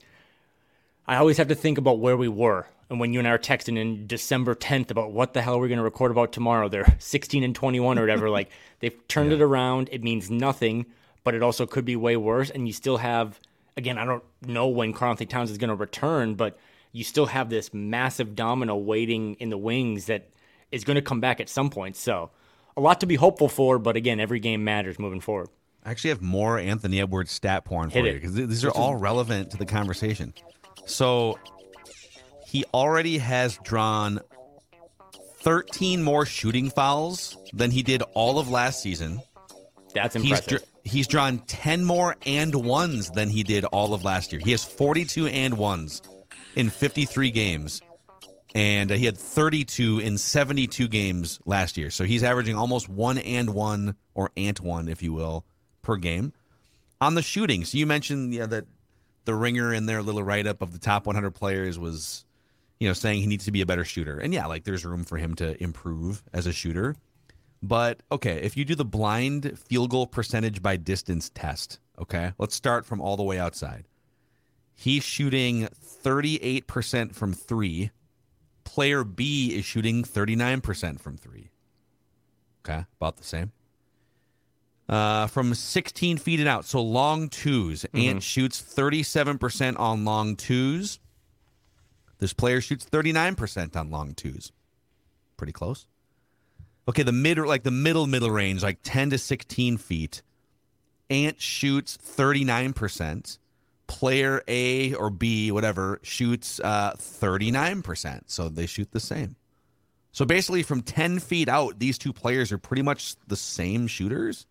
[1.06, 2.66] I always have to think about where we were.
[2.90, 5.58] And when you and I are texting in December 10th about what the hell are
[5.58, 8.30] we going to record about tomorrow, they're 16 and 21 or whatever.
[8.30, 9.88] like they've turned it around.
[9.90, 10.86] It means nothing,
[11.24, 12.50] but it also could be way worse.
[12.50, 13.40] And you still have,
[13.76, 16.58] again, I don't know when Karl-Anthony Towns is going to return, but
[16.92, 20.28] you still have this massive domino waiting in the wings that
[20.70, 21.96] is going to come back at some point.
[21.96, 22.30] So
[22.76, 25.48] a lot to be hopeful for, but again, every game matters moving forward.
[25.84, 29.50] I actually have more Anthony Edwards stat porn for you because these are all relevant
[29.52, 30.34] to the conversation.
[30.86, 31.38] So
[32.46, 34.20] he already has drawn
[35.40, 39.20] 13 more shooting fouls than he did all of last season.
[39.94, 40.48] That's He's impressive.
[40.48, 44.40] dr- he's drawn 10 more and ones than he did all of last year.
[44.44, 46.02] He has 42 and ones
[46.56, 47.82] in 53 games.
[48.54, 51.90] And uh, he had 32 in 72 games last year.
[51.90, 55.44] So he's averaging almost one and one, or ant one, if you will,
[55.88, 56.34] per game.
[57.00, 58.66] On the shooting, so you mentioned yeah, that
[59.24, 62.26] the ringer in their little write up of the top 100 players was,
[62.78, 64.18] you know, saying he needs to be a better shooter.
[64.18, 66.94] And yeah, like there's room for him to improve as a shooter.
[67.62, 72.54] But okay, if you do the blind field goal percentage by distance test, okay, let's
[72.54, 73.88] start from all the way outside.
[74.74, 75.68] He's shooting
[76.04, 77.92] 38% from three.
[78.64, 81.48] Player B is shooting 39% from three.
[82.62, 83.52] Okay, about the same.
[84.88, 90.98] Uh, from 16 feet and out, so long 2s Ant shoots 37% on long twos.
[92.18, 94.50] This player shoots 39% on long twos.
[95.36, 95.86] Pretty close.
[96.88, 100.22] Okay, the mid like the middle middle range, like 10 to 16 feet.
[101.10, 103.38] Ant shoots 39%.
[103.86, 108.22] player A or B, whatever, shoots uh, 39%.
[108.26, 109.36] So they shoot the same.
[110.12, 114.46] So basically, from 10 feet out, these two players are pretty much the same shooters.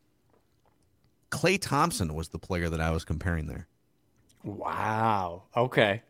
[1.31, 3.67] Klay Thompson was the player that I was comparing there.
[4.43, 5.43] Wow.
[5.55, 6.01] Okay.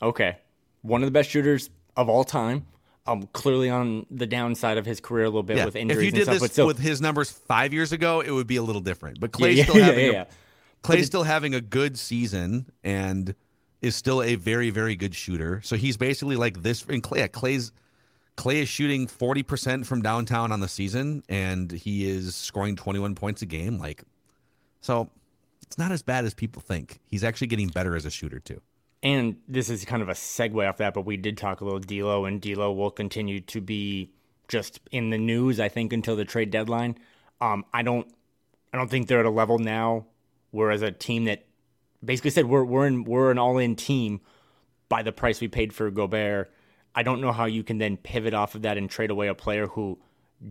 [0.00, 0.38] Okay.
[0.82, 2.66] One of the best shooters of all time.
[3.04, 5.64] Um, clearly on the downside of his career a little bit Yeah.
[5.64, 6.34] with If injuries you and did stuff.
[6.34, 9.18] this but still, with his numbers five years ago, it would be a little different.
[9.18, 10.86] But Klay's yeah, still yeah, having yeah, a.
[10.86, 13.34] Klay's still having a good season and
[13.80, 15.60] is still a very, very good shooter.
[15.64, 16.84] So he's basically like this.
[16.84, 17.72] And Klay, Klay's
[18.36, 23.00] Klay is shooting forty percent from downtown on the season, and he is scoring twenty
[23.00, 23.78] one points a game.
[23.78, 24.04] Like,
[24.82, 25.08] so
[25.62, 27.00] it's not as bad as people think.
[27.06, 28.60] He's actually getting better as a shooter too.
[29.02, 31.80] And this is kind of a segue off that, but we did talk a little
[31.80, 34.10] D'Lo, and D'Lo will continue to be
[34.48, 35.58] just in the news.
[35.58, 36.98] I think until the trade deadline.
[37.40, 38.06] Um, I don't,
[38.72, 40.06] I don't think they're at a level now.
[40.52, 41.46] Whereas a team that
[42.04, 44.20] basically said we're we're in we're an all in team
[44.88, 46.52] by the price we paid for Gobert.
[46.94, 49.34] I don't know how you can then pivot off of that and trade away a
[49.34, 49.98] player who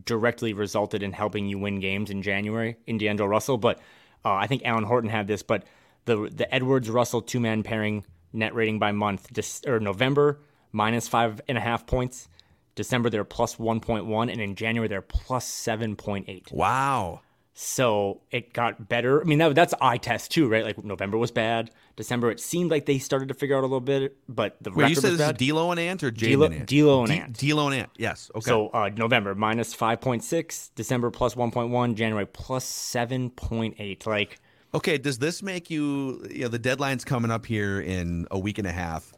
[0.06, 3.58] directly resulted in helping you win games in January in D'Angelo Russell.
[3.58, 3.80] But
[4.25, 5.43] uh, I think Alan Horton had this.
[5.43, 5.63] But
[6.05, 10.39] the the Edwards Russell two man pairing net rating by month, Dec- or November
[10.71, 12.27] minus five and a half points.
[12.75, 16.51] December they're plus one point one, and in January they're plus seven point eight.
[16.51, 17.21] Wow.
[17.53, 19.21] So it got better.
[19.21, 20.63] I mean, that, that's eye test too, right?
[20.63, 21.71] Like November was bad.
[21.97, 24.77] December, it seemed like they started to figure out a little bit, but the Wait,
[24.77, 25.37] record you said was this is.
[25.37, 26.69] D'Lo and Ant or Jaden D'Lo- and Ant?
[26.69, 27.37] D'Lo and D- Ant.
[27.37, 27.89] D'Lo and Ant.
[27.97, 28.31] Yes.
[28.33, 28.49] Okay.
[28.49, 33.29] So uh, November minus five point six, December plus one point one, January plus seven
[33.29, 34.07] point eight.
[34.07, 34.39] Like
[34.73, 36.25] Okay, does this make you?
[36.31, 39.13] You know, the deadline's coming up here in a week and a half.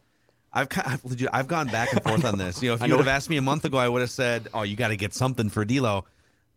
[0.52, 2.62] I've kind of, legit- I've gone back and forth on this.
[2.62, 4.48] You know, if you would have asked me a month ago, I would have said,
[4.52, 6.04] "Oh, you got to get something for D'Lo."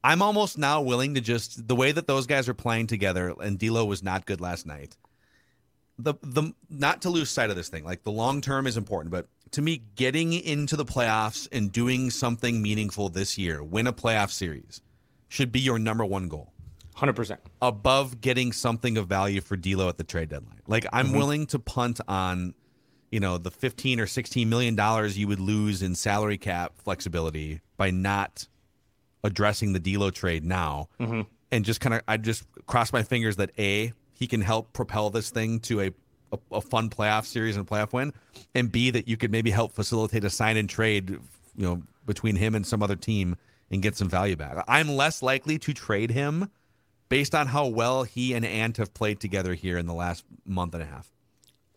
[0.04, 3.58] I'm almost now willing to just the way that those guys are playing together, and
[3.58, 4.98] D'Lo was not good last night.
[5.98, 7.84] The the not to lose sight of this thing.
[7.84, 12.10] Like the long term is important, but to me, getting into the playoffs and doing
[12.10, 14.82] something meaningful this year, win a playoff series,
[15.28, 16.54] should be your number one goal
[16.98, 17.40] hundred percent.
[17.62, 20.62] above getting something of value for D'Lo at the trade deadline.
[20.68, 21.18] Like I'm mm-hmm.
[21.18, 22.54] willing to punt on,
[23.12, 27.62] you know, the 15 or 16 million dollars you would lose in salary cap flexibility
[27.78, 28.48] by not
[29.24, 31.22] addressing the D'Lo trade now, mm-hmm.
[31.52, 35.10] and just kind of I just cross my fingers that a he can help propel
[35.10, 35.92] this thing to a.
[36.30, 38.12] A, a fun playoff series and playoff win,
[38.54, 41.20] and B that you could maybe help facilitate a sign and trade, you
[41.56, 43.38] know, between him and some other team
[43.72, 44.62] and get some value back.
[44.68, 46.50] I'm less likely to trade him
[47.08, 50.74] based on how well he and Ant have played together here in the last month
[50.74, 51.10] and a half.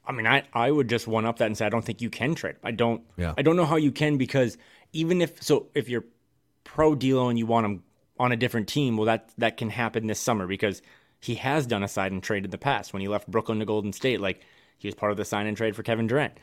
[0.04, 2.10] I mean, I, I would just one up that and say I don't think you
[2.10, 2.56] can trade.
[2.64, 3.02] I don't.
[3.16, 3.34] Yeah.
[3.38, 4.58] I don't know how you can because
[4.92, 6.04] even if so, if you're
[6.74, 7.82] pro D'Lo and you want him
[8.16, 10.82] on a different team, well, that that can happen this summer because
[11.20, 13.64] he has done a sign and trade in the past when he left Brooklyn to
[13.64, 14.20] Golden State.
[14.20, 14.40] Like
[14.78, 16.34] he was part of the sign and trade for Kevin Durant.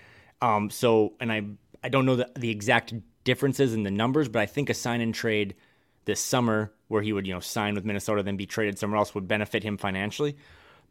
[0.41, 0.69] Um.
[0.69, 1.43] So, and I
[1.81, 4.99] I don't know the, the exact differences in the numbers, but I think a sign
[4.99, 5.55] and trade
[6.03, 9.15] this summer where he would you know sign with Minnesota then be traded somewhere else
[9.15, 10.35] would benefit him financially.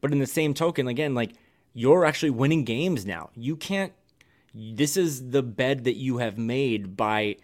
[0.01, 1.33] But in the same token, again, like
[1.75, 3.29] you're actually winning games now.
[3.35, 3.92] You can't.
[4.55, 7.37] This is the bed that you have made by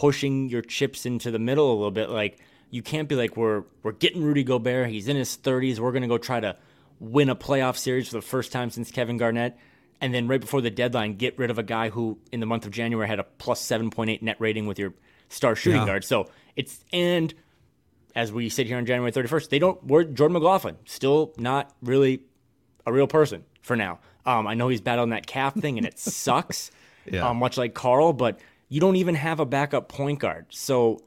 [0.00, 2.10] pushing your chips into the middle a little bit.
[2.10, 2.38] Like
[2.70, 4.88] you can't be like we're we're getting Rudy Gobert.
[4.88, 5.78] He's in his 30s.
[5.78, 6.56] We're gonna go try to
[7.00, 9.56] win a playoff series for the first time since Kevin Garnett.
[10.00, 12.66] And then right before the deadline, get rid of a guy who in the month
[12.66, 14.92] of January had a plus 7.8 net rating with your
[15.28, 15.86] star shooting Yeah.
[15.86, 16.04] guard.
[16.04, 16.26] So
[16.56, 17.32] it's and
[18.16, 19.82] as we sit here on January 31st, they don't.
[19.84, 22.22] We're Jordan McLaughlin still not really
[22.86, 24.00] a real person for now.
[24.26, 26.70] Um, I know he's battling that calf thing and it sucks,
[27.10, 27.28] Yeah.
[27.28, 28.40] um, much like Karl, but
[28.74, 30.46] you don't even have a backup point guard.
[30.50, 31.00] So,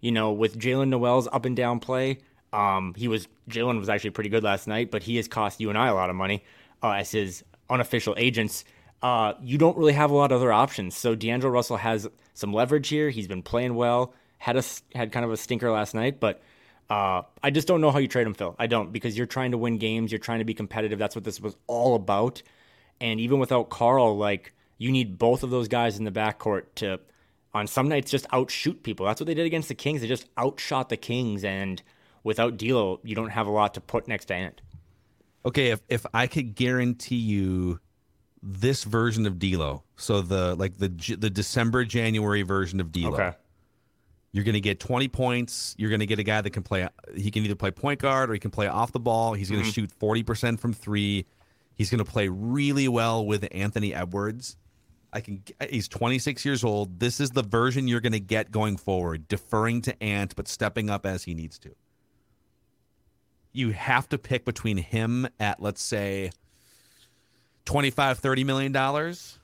[0.00, 4.10] you know, with Jaylen Nowell's up and down play, um, he was Jaylen was actually
[4.10, 6.42] pretty good last night, but he has cost you and I a lot of money
[6.82, 8.64] uh, as his unofficial agents.
[9.02, 10.96] Uh, you don't really have a lot of other options.
[10.96, 13.10] So D'Angelo Russell has some leverage here.
[13.10, 14.14] He's been playing well.
[14.38, 14.62] Had a
[14.94, 16.40] had kind of a stinker last night, but
[16.88, 18.56] uh, I just don't know how you trade him, Phil.
[18.58, 20.10] I don't because you're trying to win games.
[20.10, 20.98] You're trying to be competitive.
[20.98, 22.40] That's what this was all about.
[22.98, 26.98] And even without Karl, like you need both of those guys in the backcourt to,
[27.52, 29.06] on some nights, just outshoot people.
[29.06, 30.00] That's what they did against the Kings.
[30.00, 31.44] They just outshot the Kings.
[31.44, 31.82] And
[32.22, 34.60] without D'Lo, you don't have a lot to put next to Ant.
[35.44, 37.80] Okay, if if I could guarantee you
[38.42, 43.32] this version of D'Lo, so the like the the December January version of D'Lo, Okay.
[44.32, 45.74] you're going to get 20 points.
[45.78, 46.86] You're going to get a guy that can play.
[47.16, 49.32] He can either play point guard or he can play off the ball.
[49.32, 49.72] He's going to mm-hmm.
[49.72, 51.26] shoot 40 percent from three.
[51.74, 54.58] He's going to play really well with Anthony Edwards.
[55.12, 55.42] I can.
[55.60, 57.00] Uh, he's 26 years old.
[57.00, 60.90] This is the version you're going to get going forward, deferring to Ant but stepping
[60.90, 61.74] up as he needs to.
[63.52, 66.30] You have to pick between him at let's say
[67.64, 69.38] 25, 30 million dollars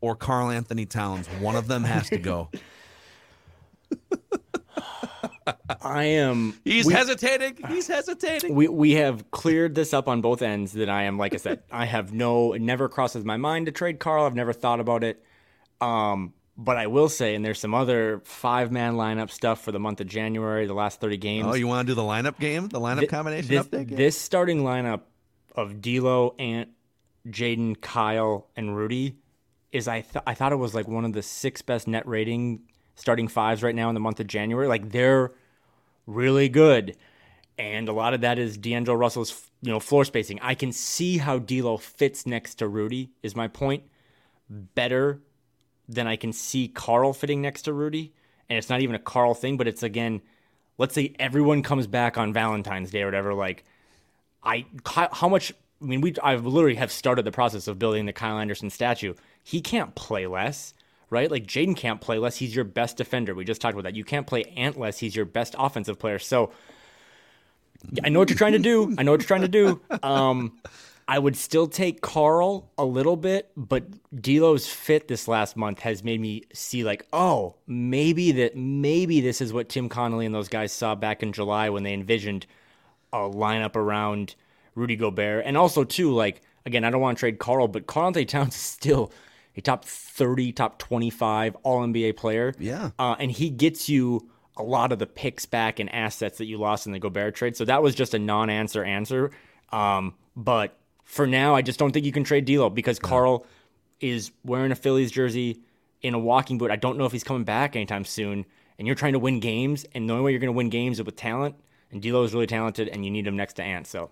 [0.00, 1.26] or Karl-Anthony Towns.
[1.40, 2.50] One of them has to go.
[5.80, 6.58] I am.
[6.64, 7.58] He's we, hesitating.
[7.68, 8.54] He's hesitating.
[8.54, 10.72] We we have cleared this up on both ends.
[10.72, 12.52] That I am, like I said, I have no.
[12.52, 14.24] It never crosses my mind to trade Karl.
[14.24, 15.24] I've never thought about it.
[15.80, 19.78] Um, but I will say, and there's some other five man lineup stuff for the
[19.78, 21.46] month of January, the last 30 games.
[21.46, 23.88] Oh, you want to do the lineup game, the lineup Th- combination this, update?
[23.88, 23.98] Game?
[23.98, 25.02] This starting lineup
[25.54, 26.70] of D'Lo, Ant,
[27.28, 29.16] Jaden, Kyle, and Rudy
[29.72, 32.62] is I th- I thought it was like one of the six best net rating
[32.96, 34.66] starting fives right now in the month of January.
[34.66, 35.32] Like they're
[36.06, 36.96] really good,
[37.58, 40.40] and a lot of that is D'Angelo Russell's you know floor spacing.
[40.42, 43.10] I can see how D'Lo fits next to Rudy.
[43.22, 43.84] Is my point
[44.48, 45.20] better
[45.88, 48.12] than I can see Karl fitting next to Rudy?
[48.48, 50.22] And it's not even a Karl thing, but it's again,
[50.78, 53.34] let's say everyone comes back on Valentine's Day or whatever.
[53.34, 53.64] Like,
[54.42, 55.52] I how much?
[55.82, 59.14] I mean, we I've literally have started the process of building the Kyle Anderson statue.
[59.42, 60.74] He can't play less,
[61.10, 61.30] right?
[61.30, 62.36] Like Jaden can't play less.
[62.36, 63.34] He's your best defender.
[63.34, 63.96] We just talked about that.
[63.96, 64.98] You can't play Ant less.
[64.98, 66.18] He's your best offensive player.
[66.18, 66.52] So
[68.02, 68.94] I know what you're trying to do.
[68.98, 69.80] I know what you're trying to do.
[70.02, 70.58] Um,
[71.08, 73.84] I would still take Karl a little bit, but
[74.20, 79.40] D'Lo's fit this last month has made me see like, oh, maybe that maybe this
[79.40, 82.46] is what Tim Connolly and those guys saw back in July when they envisioned
[83.12, 84.34] a lineup around
[84.74, 88.26] Rudy Gobert, and also too like again, I don't want to trade Karl, but Karl-Anthony
[88.26, 89.12] Towns is still
[89.56, 92.54] a top thirty, top twenty-five All NBA player.
[92.58, 96.46] Yeah, uh, and he gets you a lot of the picks back and assets that
[96.46, 97.56] you lost in the Gobert trade.
[97.56, 99.30] So that was just a non-answer answer.
[99.70, 103.08] Um, but for now, I just don't think you can trade D'Lo because yeah.
[103.08, 103.46] Karl
[104.00, 105.60] is wearing a Phillies jersey
[106.02, 106.70] in a walking boot.
[106.70, 108.46] I don't know if he's coming back anytime soon.
[108.78, 110.98] And you're trying to win games, and the only way you're going to win games
[110.98, 111.54] is with talent.
[111.90, 113.86] And D'Lo is really talented, and you need him next to Ant.
[113.86, 114.10] So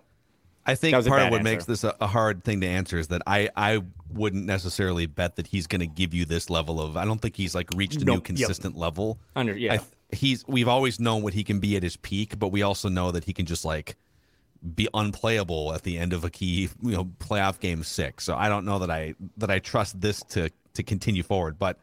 [0.65, 1.43] I think part of what answer.
[1.43, 5.35] makes this a, a, hard thing to answer is that I, I wouldn't necessarily bet
[5.35, 6.97] that he's going to give you this level of.
[6.97, 8.81] I don't think he's like reached a nope, new consistent yep.
[8.81, 9.19] level.
[9.35, 12.47] Under yeah, I, he's we've always known what he can be at his peak, but
[12.47, 13.95] we also know that he can just like
[14.73, 18.23] be unplayable at the end of a key you know playoff game six.
[18.23, 21.59] So I don't know that I that I trust this to to continue forward.
[21.59, 21.79] But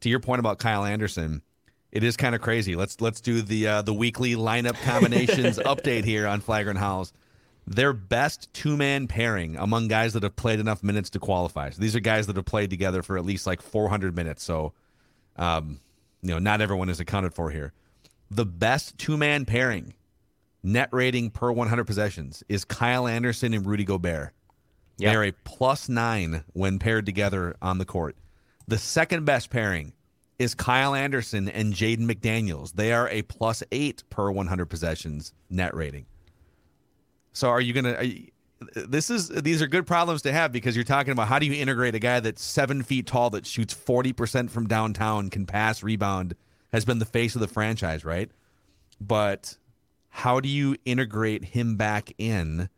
[0.00, 1.42] to your point about Kyle Anderson,
[1.90, 2.76] it is kind of crazy.
[2.76, 7.12] Let's let's do the uh, the weekly lineup combinations update here on Flagrant Howls.
[7.66, 11.70] Their best two man pairing among guys that have played enough minutes to qualify.
[11.70, 14.42] So these are guys that have played together for at least like 400 minutes.
[14.42, 14.72] So,
[15.36, 15.80] um,
[16.22, 17.72] you know, not everyone is accounted for here.
[18.30, 19.94] The best two man pairing
[20.62, 24.32] net rating per 100 possessions is Kyle Anderson and Rudy Gobert.
[24.98, 25.10] Yep.
[25.10, 28.16] They are a plus nine when paired together on the court.
[28.68, 29.92] The second best pairing
[30.38, 32.72] is Kyle Anderson and Jaden McDaniels.
[32.72, 36.06] They are a plus eight per 100 possessions net rating.
[37.32, 38.32] So are you going to?
[38.74, 41.60] This is these are good problems to have because you're talking about how do you
[41.60, 46.36] integrate a guy that's seven feet tall that shoots 40% from downtown, can pass, rebound,
[46.72, 48.30] has been the face of the franchise, right?
[49.00, 49.56] But
[50.10, 52.68] how do you integrate him back in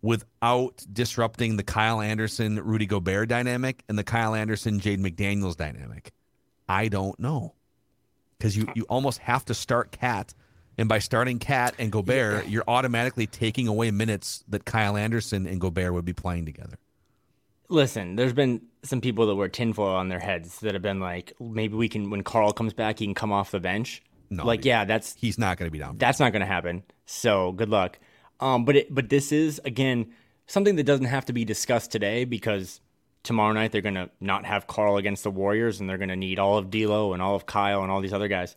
[0.00, 6.12] without disrupting the Kyle Anderson Rudy Gobert dynamic and the Kyle Anderson Jaden McDaniels dynamic?
[6.68, 7.54] I don't know.
[8.36, 10.34] Because you, you almost have to start KAT.
[10.78, 12.50] And by starting KAT and Gobert, yeah.
[12.50, 16.78] you're automatically taking away minutes that Kyle Anderson and Gobert would be playing together.
[17.68, 21.32] Listen, there's been some people that wear tinfoil on their heads that have been like,
[21.40, 24.02] maybe we can, when Karl comes back, he can come off the bench.
[24.30, 25.96] No, like yeah, that's he's not going to be down.
[25.96, 26.82] That's not going to happen.
[27.06, 27.98] So good luck.
[28.40, 30.12] Um, but it, but this is again
[30.46, 32.80] something that doesn't have to be discussed today because
[33.22, 36.16] tomorrow night they're going to not have Karl against the Warriors and they're going to
[36.16, 38.54] need all of D'Lo and all of Kyle and all these other guys.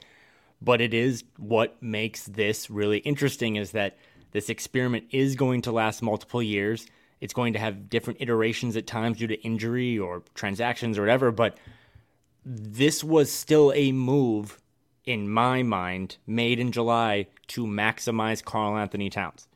[0.61, 3.97] But it is what makes this really interesting is that
[4.31, 6.85] this experiment is going to last multiple years.
[7.19, 11.31] It's going to have different iterations at times due to injury or transactions or whatever.
[11.31, 11.57] But
[12.45, 14.59] this was still a move
[15.03, 19.47] in my mind, made in July to maximize Karl-Anthony Towns.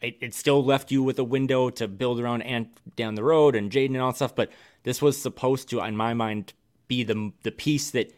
[0.00, 3.54] It, it still left you with a window to build around Ant down the road
[3.54, 4.50] and Jaden and all that stuff, but
[4.82, 6.52] this was supposed to, in my mind,
[6.86, 8.12] be the the piece that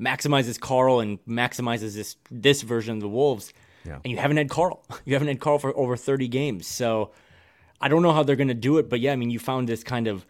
[0.00, 3.52] maximizes Karl and maximizes this this version of the Wolves.
[3.84, 3.98] Yeah.
[4.04, 4.84] And you haven't had Karl.
[5.04, 6.66] You haven't had Karl for over 30 games.
[6.66, 7.12] So
[7.80, 9.68] I don't know how they're going to do it, but yeah, I mean, you found
[9.68, 10.26] this kind of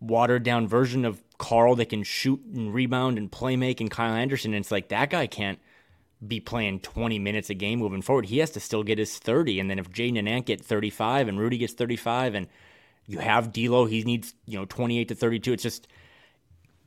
[0.00, 4.14] watered down version of Karl that can shoot and rebound and play make and Kyle
[4.14, 4.54] Anderson.
[4.54, 5.58] And it's like that guy can't
[6.26, 8.26] be playing 20 minutes a game moving forward.
[8.26, 9.60] He has to still get his 30.
[9.60, 12.48] And then if Jaden and Ant get 35 and Rudy gets 35 and
[13.06, 15.52] you have D'Lo, he needs, you know, 28 to 32.
[15.52, 15.88] It's just,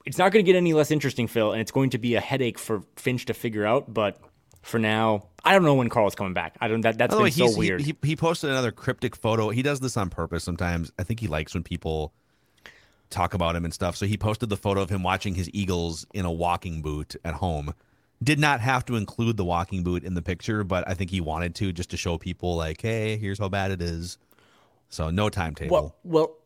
[0.05, 1.51] it's not going to get any less interesting, Phil.
[1.51, 3.93] And it's going to be a headache for Finch to figure out.
[3.93, 4.19] But
[4.61, 6.55] for now, I don't know when Karl's coming back.
[6.61, 7.81] I don't, that, that's been way, so weird.
[7.81, 9.49] He, he posted another cryptic photo.
[9.49, 10.91] He does this on purpose sometimes.
[10.99, 12.13] I think he likes when people
[13.09, 13.95] talk about him and stuff.
[13.95, 17.35] So he posted the photo of him watching his Eagles in a walking boot at
[17.35, 17.73] home.
[18.23, 21.21] Did not have to include the walking boot in the picture, but I think he
[21.21, 24.17] wanted to just to show people like, hey, here's how bad it is.
[24.89, 25.73] So no timetable.
[25.73, 26.37] Well, well,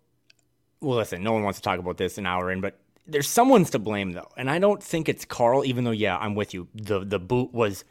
[0.80, 0.98] well.
[0.98, 3.80] Listen, no one wants to talk about this an hour in, but there's someone's to
[3.80, 5.66] blame though, and I don't think it's Karl.
[5.66, 6.68] Even though, yeah, I'm with you.
[6.74, 7.84] the The boot was.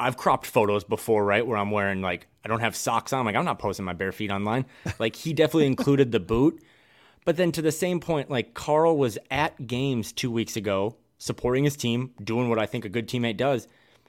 [0.00, 3.20] I've cropped photos before, right, where I'm wearing like I don't have socks on.
[3.20, 4.66] I'm like I'm not posting my bare feet online.
[4.98, 6.62] Like he definitely included the boot,
[7.24, 11.64] but then to the same point, like Karl was at games two weeks ago supporting
[11.64, 13.68] his team, doing what I think a good teammate does,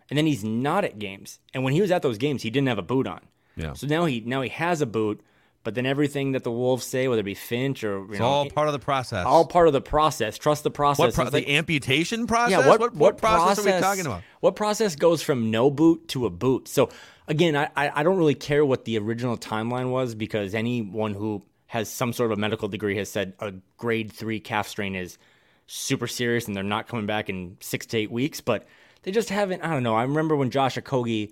[0.10, 1.40] and then he's not at games.
[1.54, 3.22] And when he was at those games, he didn't have a boot on.
[3.56, 3.74] Yeah.
[3.74, 5.22] So now he now he has a boot,
[5.64, 8.26] but then everything that the Wolves say, whether it be Finch or you it's know,
[8.26, 9.26] all part of the process.
[9.26, 10.38] all part of the process.
[10.38, 11.00] Trust the process.
[11.00, 12.60] what pro- the like- amputation process?
[12.60, 14.24] yeah, what, what, what process, are we talking about?
[14.40, 16.68] What process goes from no boot to a boot?
[16.68, 16.90] So
[17.28, 21.44] again, I, I I don't really care what the original timeline was because anyone who
[21.68, 25.18] has some sort of a medical degree has said a grade three calf strain is
[25.68, 28.42] super serious and they're not coming back in six to eight weeks.
[28.42, 28.66] But
[29.04, 29.62] they just haven't.
[29.62, 29.96] I don't know.
[29.96, 31.32] I remember when Josh Okogie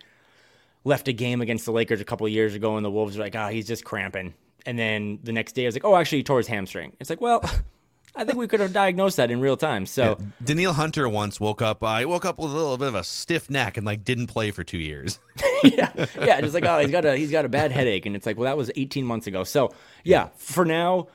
[0.87, 3.35] left a game against the Lakers a couple years ago, and the Wolves were like,
[3.35, 4.33] "Ah, he's just cramping."
[4.65, 7.09] And then the next day, I was like, "Oh, actually, he tore his hamstring." It's
[7.09, 7.41] like, well,
[8.15, 9.85] I think we could have diagnosed that in real time.
[9.85, 10.17] So.
[10.43, 11.83] Daniil Hunter once woke up.
[11.83, 14.49] I woke up with a little bit of a stiff neck and like didn't play
[14.49, 15.19] for two years.
[15.63, 18.25] yeah, yeah, just like oh, he's got a he's got a bad headache, and it's
[18.25, 19.43] like, well, that was 18 months ago.
[19.43, 19.73] So
[20.03, 21.09] yeah, for now,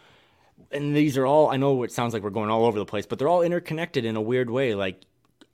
[0.70, 1.50] and these are all.
[1.50, 4.04] I know it sounds like we're going all over the place, but they're all interconnected
[4.04, 4.74] in a weird way.
[4.74, 5.02] Like,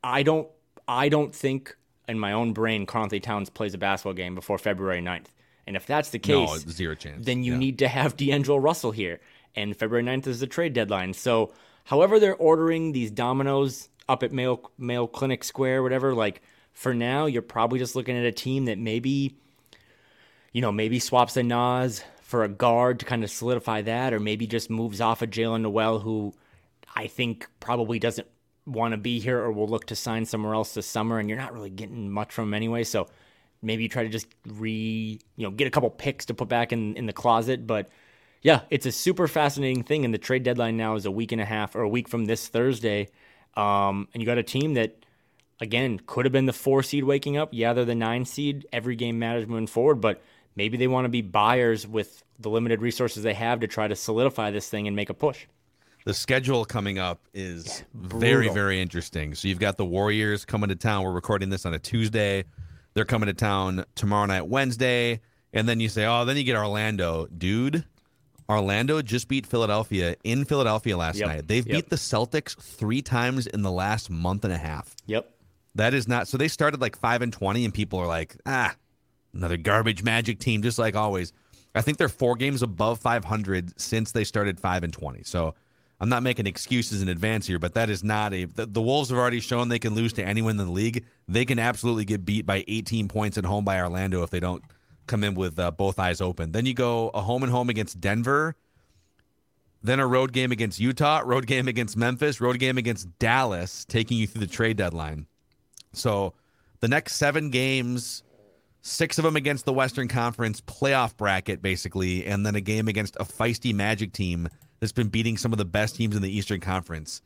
[0.03, 0.49] I don't,
[0.87, 1.77] I don't think
[2.09, 5.27] in my own brain, Karl-Anthony Towns plays a basketball game before February 9th.
[5.67, 7.27] And if that's the case, No, zero chance.
[7.27, 7.59] then you Yeah.
[7.59, 9.21] need to have D'Angelo Russell here.
[9.55, 11.13] And February 9th is the trade deadline.
[11.13, 11.53] So,
[11.85, 16.41] however, they're ordering these dominoes up at Mayo, Mayo Clinic Square, whatever, like
[16.73, 19.37] for now, you're probably just looking at a team that maybe,
[20.53, 24.21] you know, maybe swaps a Naz for a guard to kind of solidify that, or
[24.21, 26.33] maybe just moves off of Jaylen Nowell, who
[26.95, 28.29] I think probably doesn't
[28.69, 31.39] want to be here or will look to sign somewhere else this summer, and you're
[31.39, 32.85] not really getting much from him anyway.
[32.85, 33.09] So
[33.63, 36.73] maybe you try to just re, you know, get a couple picks to put back
[36.73, 37.67] in, in the closet.
[37.67, 37.89] But
[38.43, 40.05] yeah, it's a super fascinating thing.
[40.05, 42.27] And the trade deadline now is a week and a half or a week from
[42.27, 43.09] this Thursday.
[43.57, 45.05] Um, and you got a team that,
[45.61, 47.49] again, could have been the four seed waking up.
[47.53, 48.67] Yeah, they're the nine seed.
[48.73, 50.23] Every game matters moving forward, but
[50.55, 53.97] maybe they want to be buyers with the limited resources they have to try to
[53.97, 55.47] solidify this thing and make a push.
[56.09, 59.35] The schedule coming up is very, very interesting.
[59.35, 61.05] So you've got the Warriors coming to town.
[61.05, 62.45] We're recording this on a Tuesday.
[62.95, 65.21] They're coming to town tomorrow night, Wednesday.
[65.53, 67.27] And then you say, oh, then you get Orlando.
[67.27, 67.85] Dude,
[68.49, 71.29] Orlando just beat Philadelphia in Philadelphia last Yep.
[71.29, 71.47] night.
[71.47, 71.77] They've Yep.
[71.77, 74.97] beat the Celtics three times in the last month and a half.
[75.09, 75.31] Yep.
[75.75, 78.75] That is not so they started like five and twenty, and people are like, ah,
[79.35, 81.35] another garbage magic team, just like always.
[81.75, 85.23] I think they're four games above five hundred since they started five and twenty.
[85.23, 85.55] So
[86.01, 89.11] I'm not making excuses in advance here, but that is not a the, the Wolves
[89.11, 91.05] have already shown they can lose to anyone in the league.
[91.27, 94.63] They can absolutely get beat by 18 points at home by Orlando if they don't
[95.07, 96.53] come in with uh, both eyes open.
[96.53, 98.55] Then you go a home and home against Denver,
[99.83, 104.19] then a road game against Utah, road game against Memphis, road game against Dallas, taking
[104.19, 105.27] you through the trade deadline.
[105.93, 106.35] So
[106.79, 108.23] the next seven games,
[108.83, 113.17] six of them against the Western Conference playoff bracket, basically, and then a game against
[113.17, 114.49] a feisty Magic team
[114.81, 117.23] that's been beating some of the best teams in the Eastern Conference.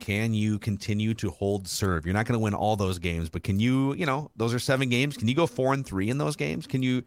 [0.00, 2.04] Can you continue to hold serve?
[2.04, 4.58] You're not going to win all those games, but can you, you know, those are
[4.58, 5.16] seven games.
[5.16, 6.66] Can you go four and three in those games?
[6.66, 7.04] Can you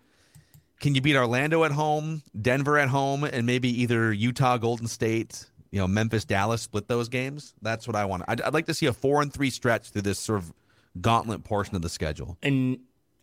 [0.79, 5.45] can you beat Orlando at home, Denver at home, and maybe either Utah, Golden State,
[5.71, 7.55] you know, Memphis, Dallas split those games?
[7.61, 8.23] That's what I want.
[8.27, 10.53] I'd, I'd like to see a four and three stretch through this sort of
[11.01, 12.37] gauntlet portion of the schedule.
[12.43, 12.79] and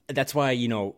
[0.09, 0.97] that's why you know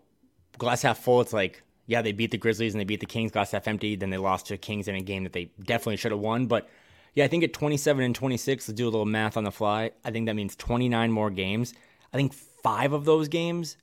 [0.59, 3.30] glass half full it's like yeah they beat the grizzlies and they beat the kings
[3.32, 5.97] glass half empty then they lost to the kings in a game that they definitely
[5.97, 6.68] should have won but
[7.14, 9.91] yeah i think at 27 and 26 let's do a little math on the fly
[10.05, 11.74] i think that means 29 more games
[12.12, 13.76] i think five of those games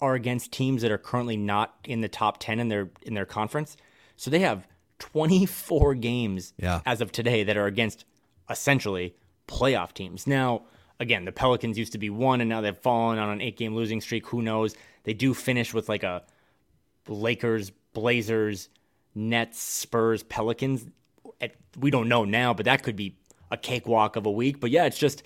[0.00, 3.24] are against teams that are currently not in the top 10 in their in their
[3.26, 3.76] conference
[4.16, 4.66] so they have
[4.98, 6.80] 24 games Yeah.
[6.86, 8.04] as of today that are against
[8.50, 9.14] essentially
[9.48, 10.26] playoff teams.
[10.26, 10.62] Now,
[11.00, 13.74] again, the Pelicans used to be one, and now they've fallen on an eight game
[13.74, 14.26] losing streak.
[14.28, 14.74] Who knows?
[15.04, 16.22] They do finish with like a
[17.08, 18.68] Lakers, Blazers,
[19.14, 20.86] Nets, Spurs, Pelicans.
[21.78, 23.16] We don't know now, but that could be
[23.50, 24.60] a cakewalk of a week.
[24.60, 25.22] But yeah, it's just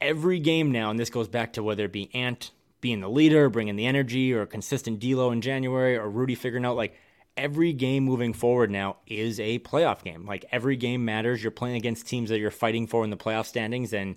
[0.00, 3.48] every game now, and this goes back to whether it be Ant being the leader,
[3.48, 6.94] bringing the energy, or consistent D'Lo in January, or Rudy figuring out like
[7.36, 10.26] every game moving forward now is a playoff game.
[10.26, 11.42] Like every game matters.
[11.42, 14.16] You're playing against teams that you're fighting for in the playoff standings, and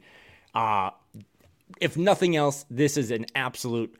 [0.55, 0.91] uh,
[1.79, 3.95] if nothing else, this is an absolute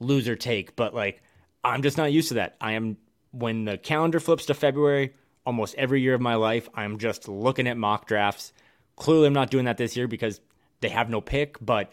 [0.00, 0.76] loser take.
[0.76, 1.22] But like,
[1.66, 2.56] I'm just not used to that.
[2.60, 2.96] I am
[3.32, 5.14] when the calendar flips to February.
[5.44, 8.52] almost every year of my life, I'm just looking at mock drafts.
[8.96, 10.40] Clearly, I'm not doing that this year because
[10.80, 11.90] they have no pick, but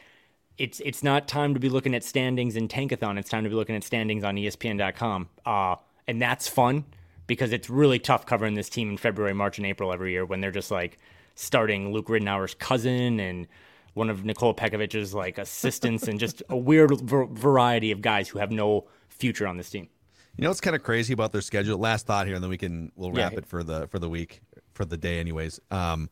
[0.58, 3.18] it's it's not time to be looking at standings in Tankathon.
[3.18, 5.30] It's time to be looking at standings on ESPN.com.
[5.46, 5.76] Uh,
[6.08, 6.86] and that's fun
[7.28, 10.42] because it's really tough covering this team in February, March, and April every year when
[10.42, 10.98] they're just like
[11.36, 13.48] starting Luke Ridnour's cousin and
[13.94, 18.52] one of Nikola Pekovic's like assistants and just a weird variety of guys who have
[18.52, 18.86] no
[19.24, 19.88] future on this team.
[20.36, 21.78] You know what's kind of crazy about their schedule?
[21.78, 23.40] Last thought here, and then we can we'll wrap Yeah.
[23.40, 24.42] it for the for the week
[24.74, 25.60] for the day, anyways.
[25.72, 26.10] Um,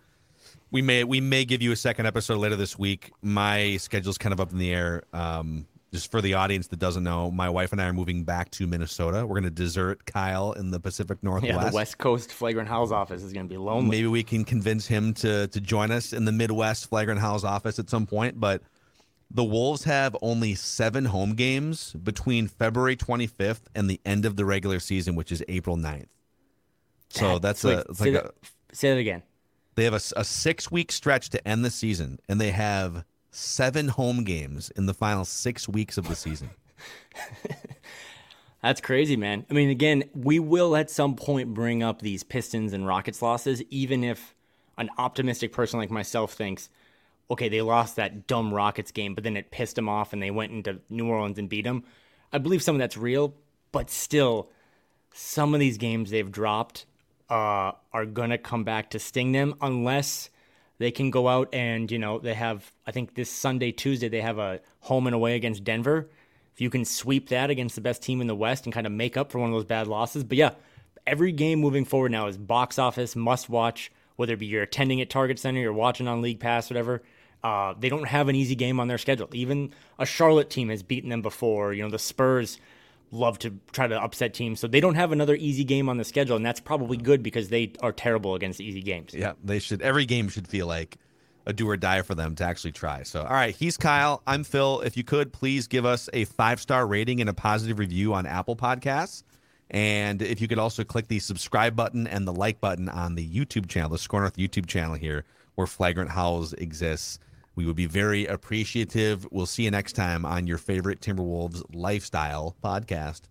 [0.72, 3.12] we may we may give you a second episode later this week.
[3.22, 5.04] My schedule's kind of up in the air.
[5.12, 8.50] Um, just for the audience that doesn't know, my wife and I are moving back
[8.52, 9.26] to Minnesota.
[9.28, 11.54] We're going to desert Kyle in the Pacific Northwest.
[11.54, 13.90] Yeah, the West Coast Flagrant Howls office is going to be lonely.
[13.90, 17.78] Maybe we can convince him to to join us in the Midwest Flagrant Howls office
[17.80, 18.40] at some point.
[18.40, 18.62] But
[19.34, 24.46] the Wolves have only seven home games between February 25th and the end of the
[24.46, 26.08] regular season, which is April 9th.
[27.10, 29.24] So that's Wait, a, it's say, like that, a say that again.
[29.76, 33.90] they have a, a six week stretch to end the season, and they have seven
[33.90, 36.50] home games in the final six weeks of the season.
[38.62, 39.46] That's crazy, man.
[39.50, 43.64] I mean, again, we will at some point bring up these Pistons and Rockets losses,
[43.70, 44.36] even if
[44.78, 46.70] an optimistic person like myself thinks,
[47.32, 50.32] okay, they lost that dumb Rockets game, but then it pissed them off and they
[50.32, 51.84] went into New Orleans and beat them.
[52.34, 53.34] I believe some of that's real,
[53.72, 54.50] but still,
[55.14, 56.86] some of these games they've dropped
[57.30, 60.30] uh, are going to come back to sting them unless
[60.78, 64.22] they can go out and, you know, they have, I think this Sunday, Tuesday, they
[64.22, 66.10] have a home and away against Denver.
[66.54, 68.92] If you can sweep that against the best team in the West and kind of
[68.92, 70.24] make up for one of those bad losses.
[70.24, 70.52] But yeah,
[71.08, 75.00] every game moving forward now is box office, must watch, whether it be you're attending
[75.02, 77.02] at Target Center, you're watching on League Pass, whatever.
[77.44, 79.28] Uh, they don't have an easy game on their schedule.
[79.34, 81.74] Even a Charlotte team has beaten them before.
[81.74, 82.60] You know, the Spurs
[83.12, 84.60] love to try to upset teams.
[84.60, 87.50] So they don't have another easy game on the schedule, and that's probably good because
[87.50, 89.14] they are terrible against easy games.
[89.14, 89.82] Yeah, they should.
[89.82, 90.98] Every game should feel like
[91.46, 93.04] a do or die for them to actually try.
[93.04, 94.22] So, all right, he's Kyle.
[94.28, 94.82] I'm Phil.
[94.82, 98.26] If you could, please give us a five star rating and a positive review on
[98.26, 99.24] Apple Podcasts.
[99.70, 103.28] And if you could also click the subscribe button and the like button on the
[103.28, 105.24] YouTube channel, the Score North YouTube channel here,
[105.56, 107.20] where Flagrant Howls exists,
[107.62, 109.28] we would be very appreciative.
[109.30, 113.22] We'll see you next time on your favorite Timberwolves lifestyle podcast.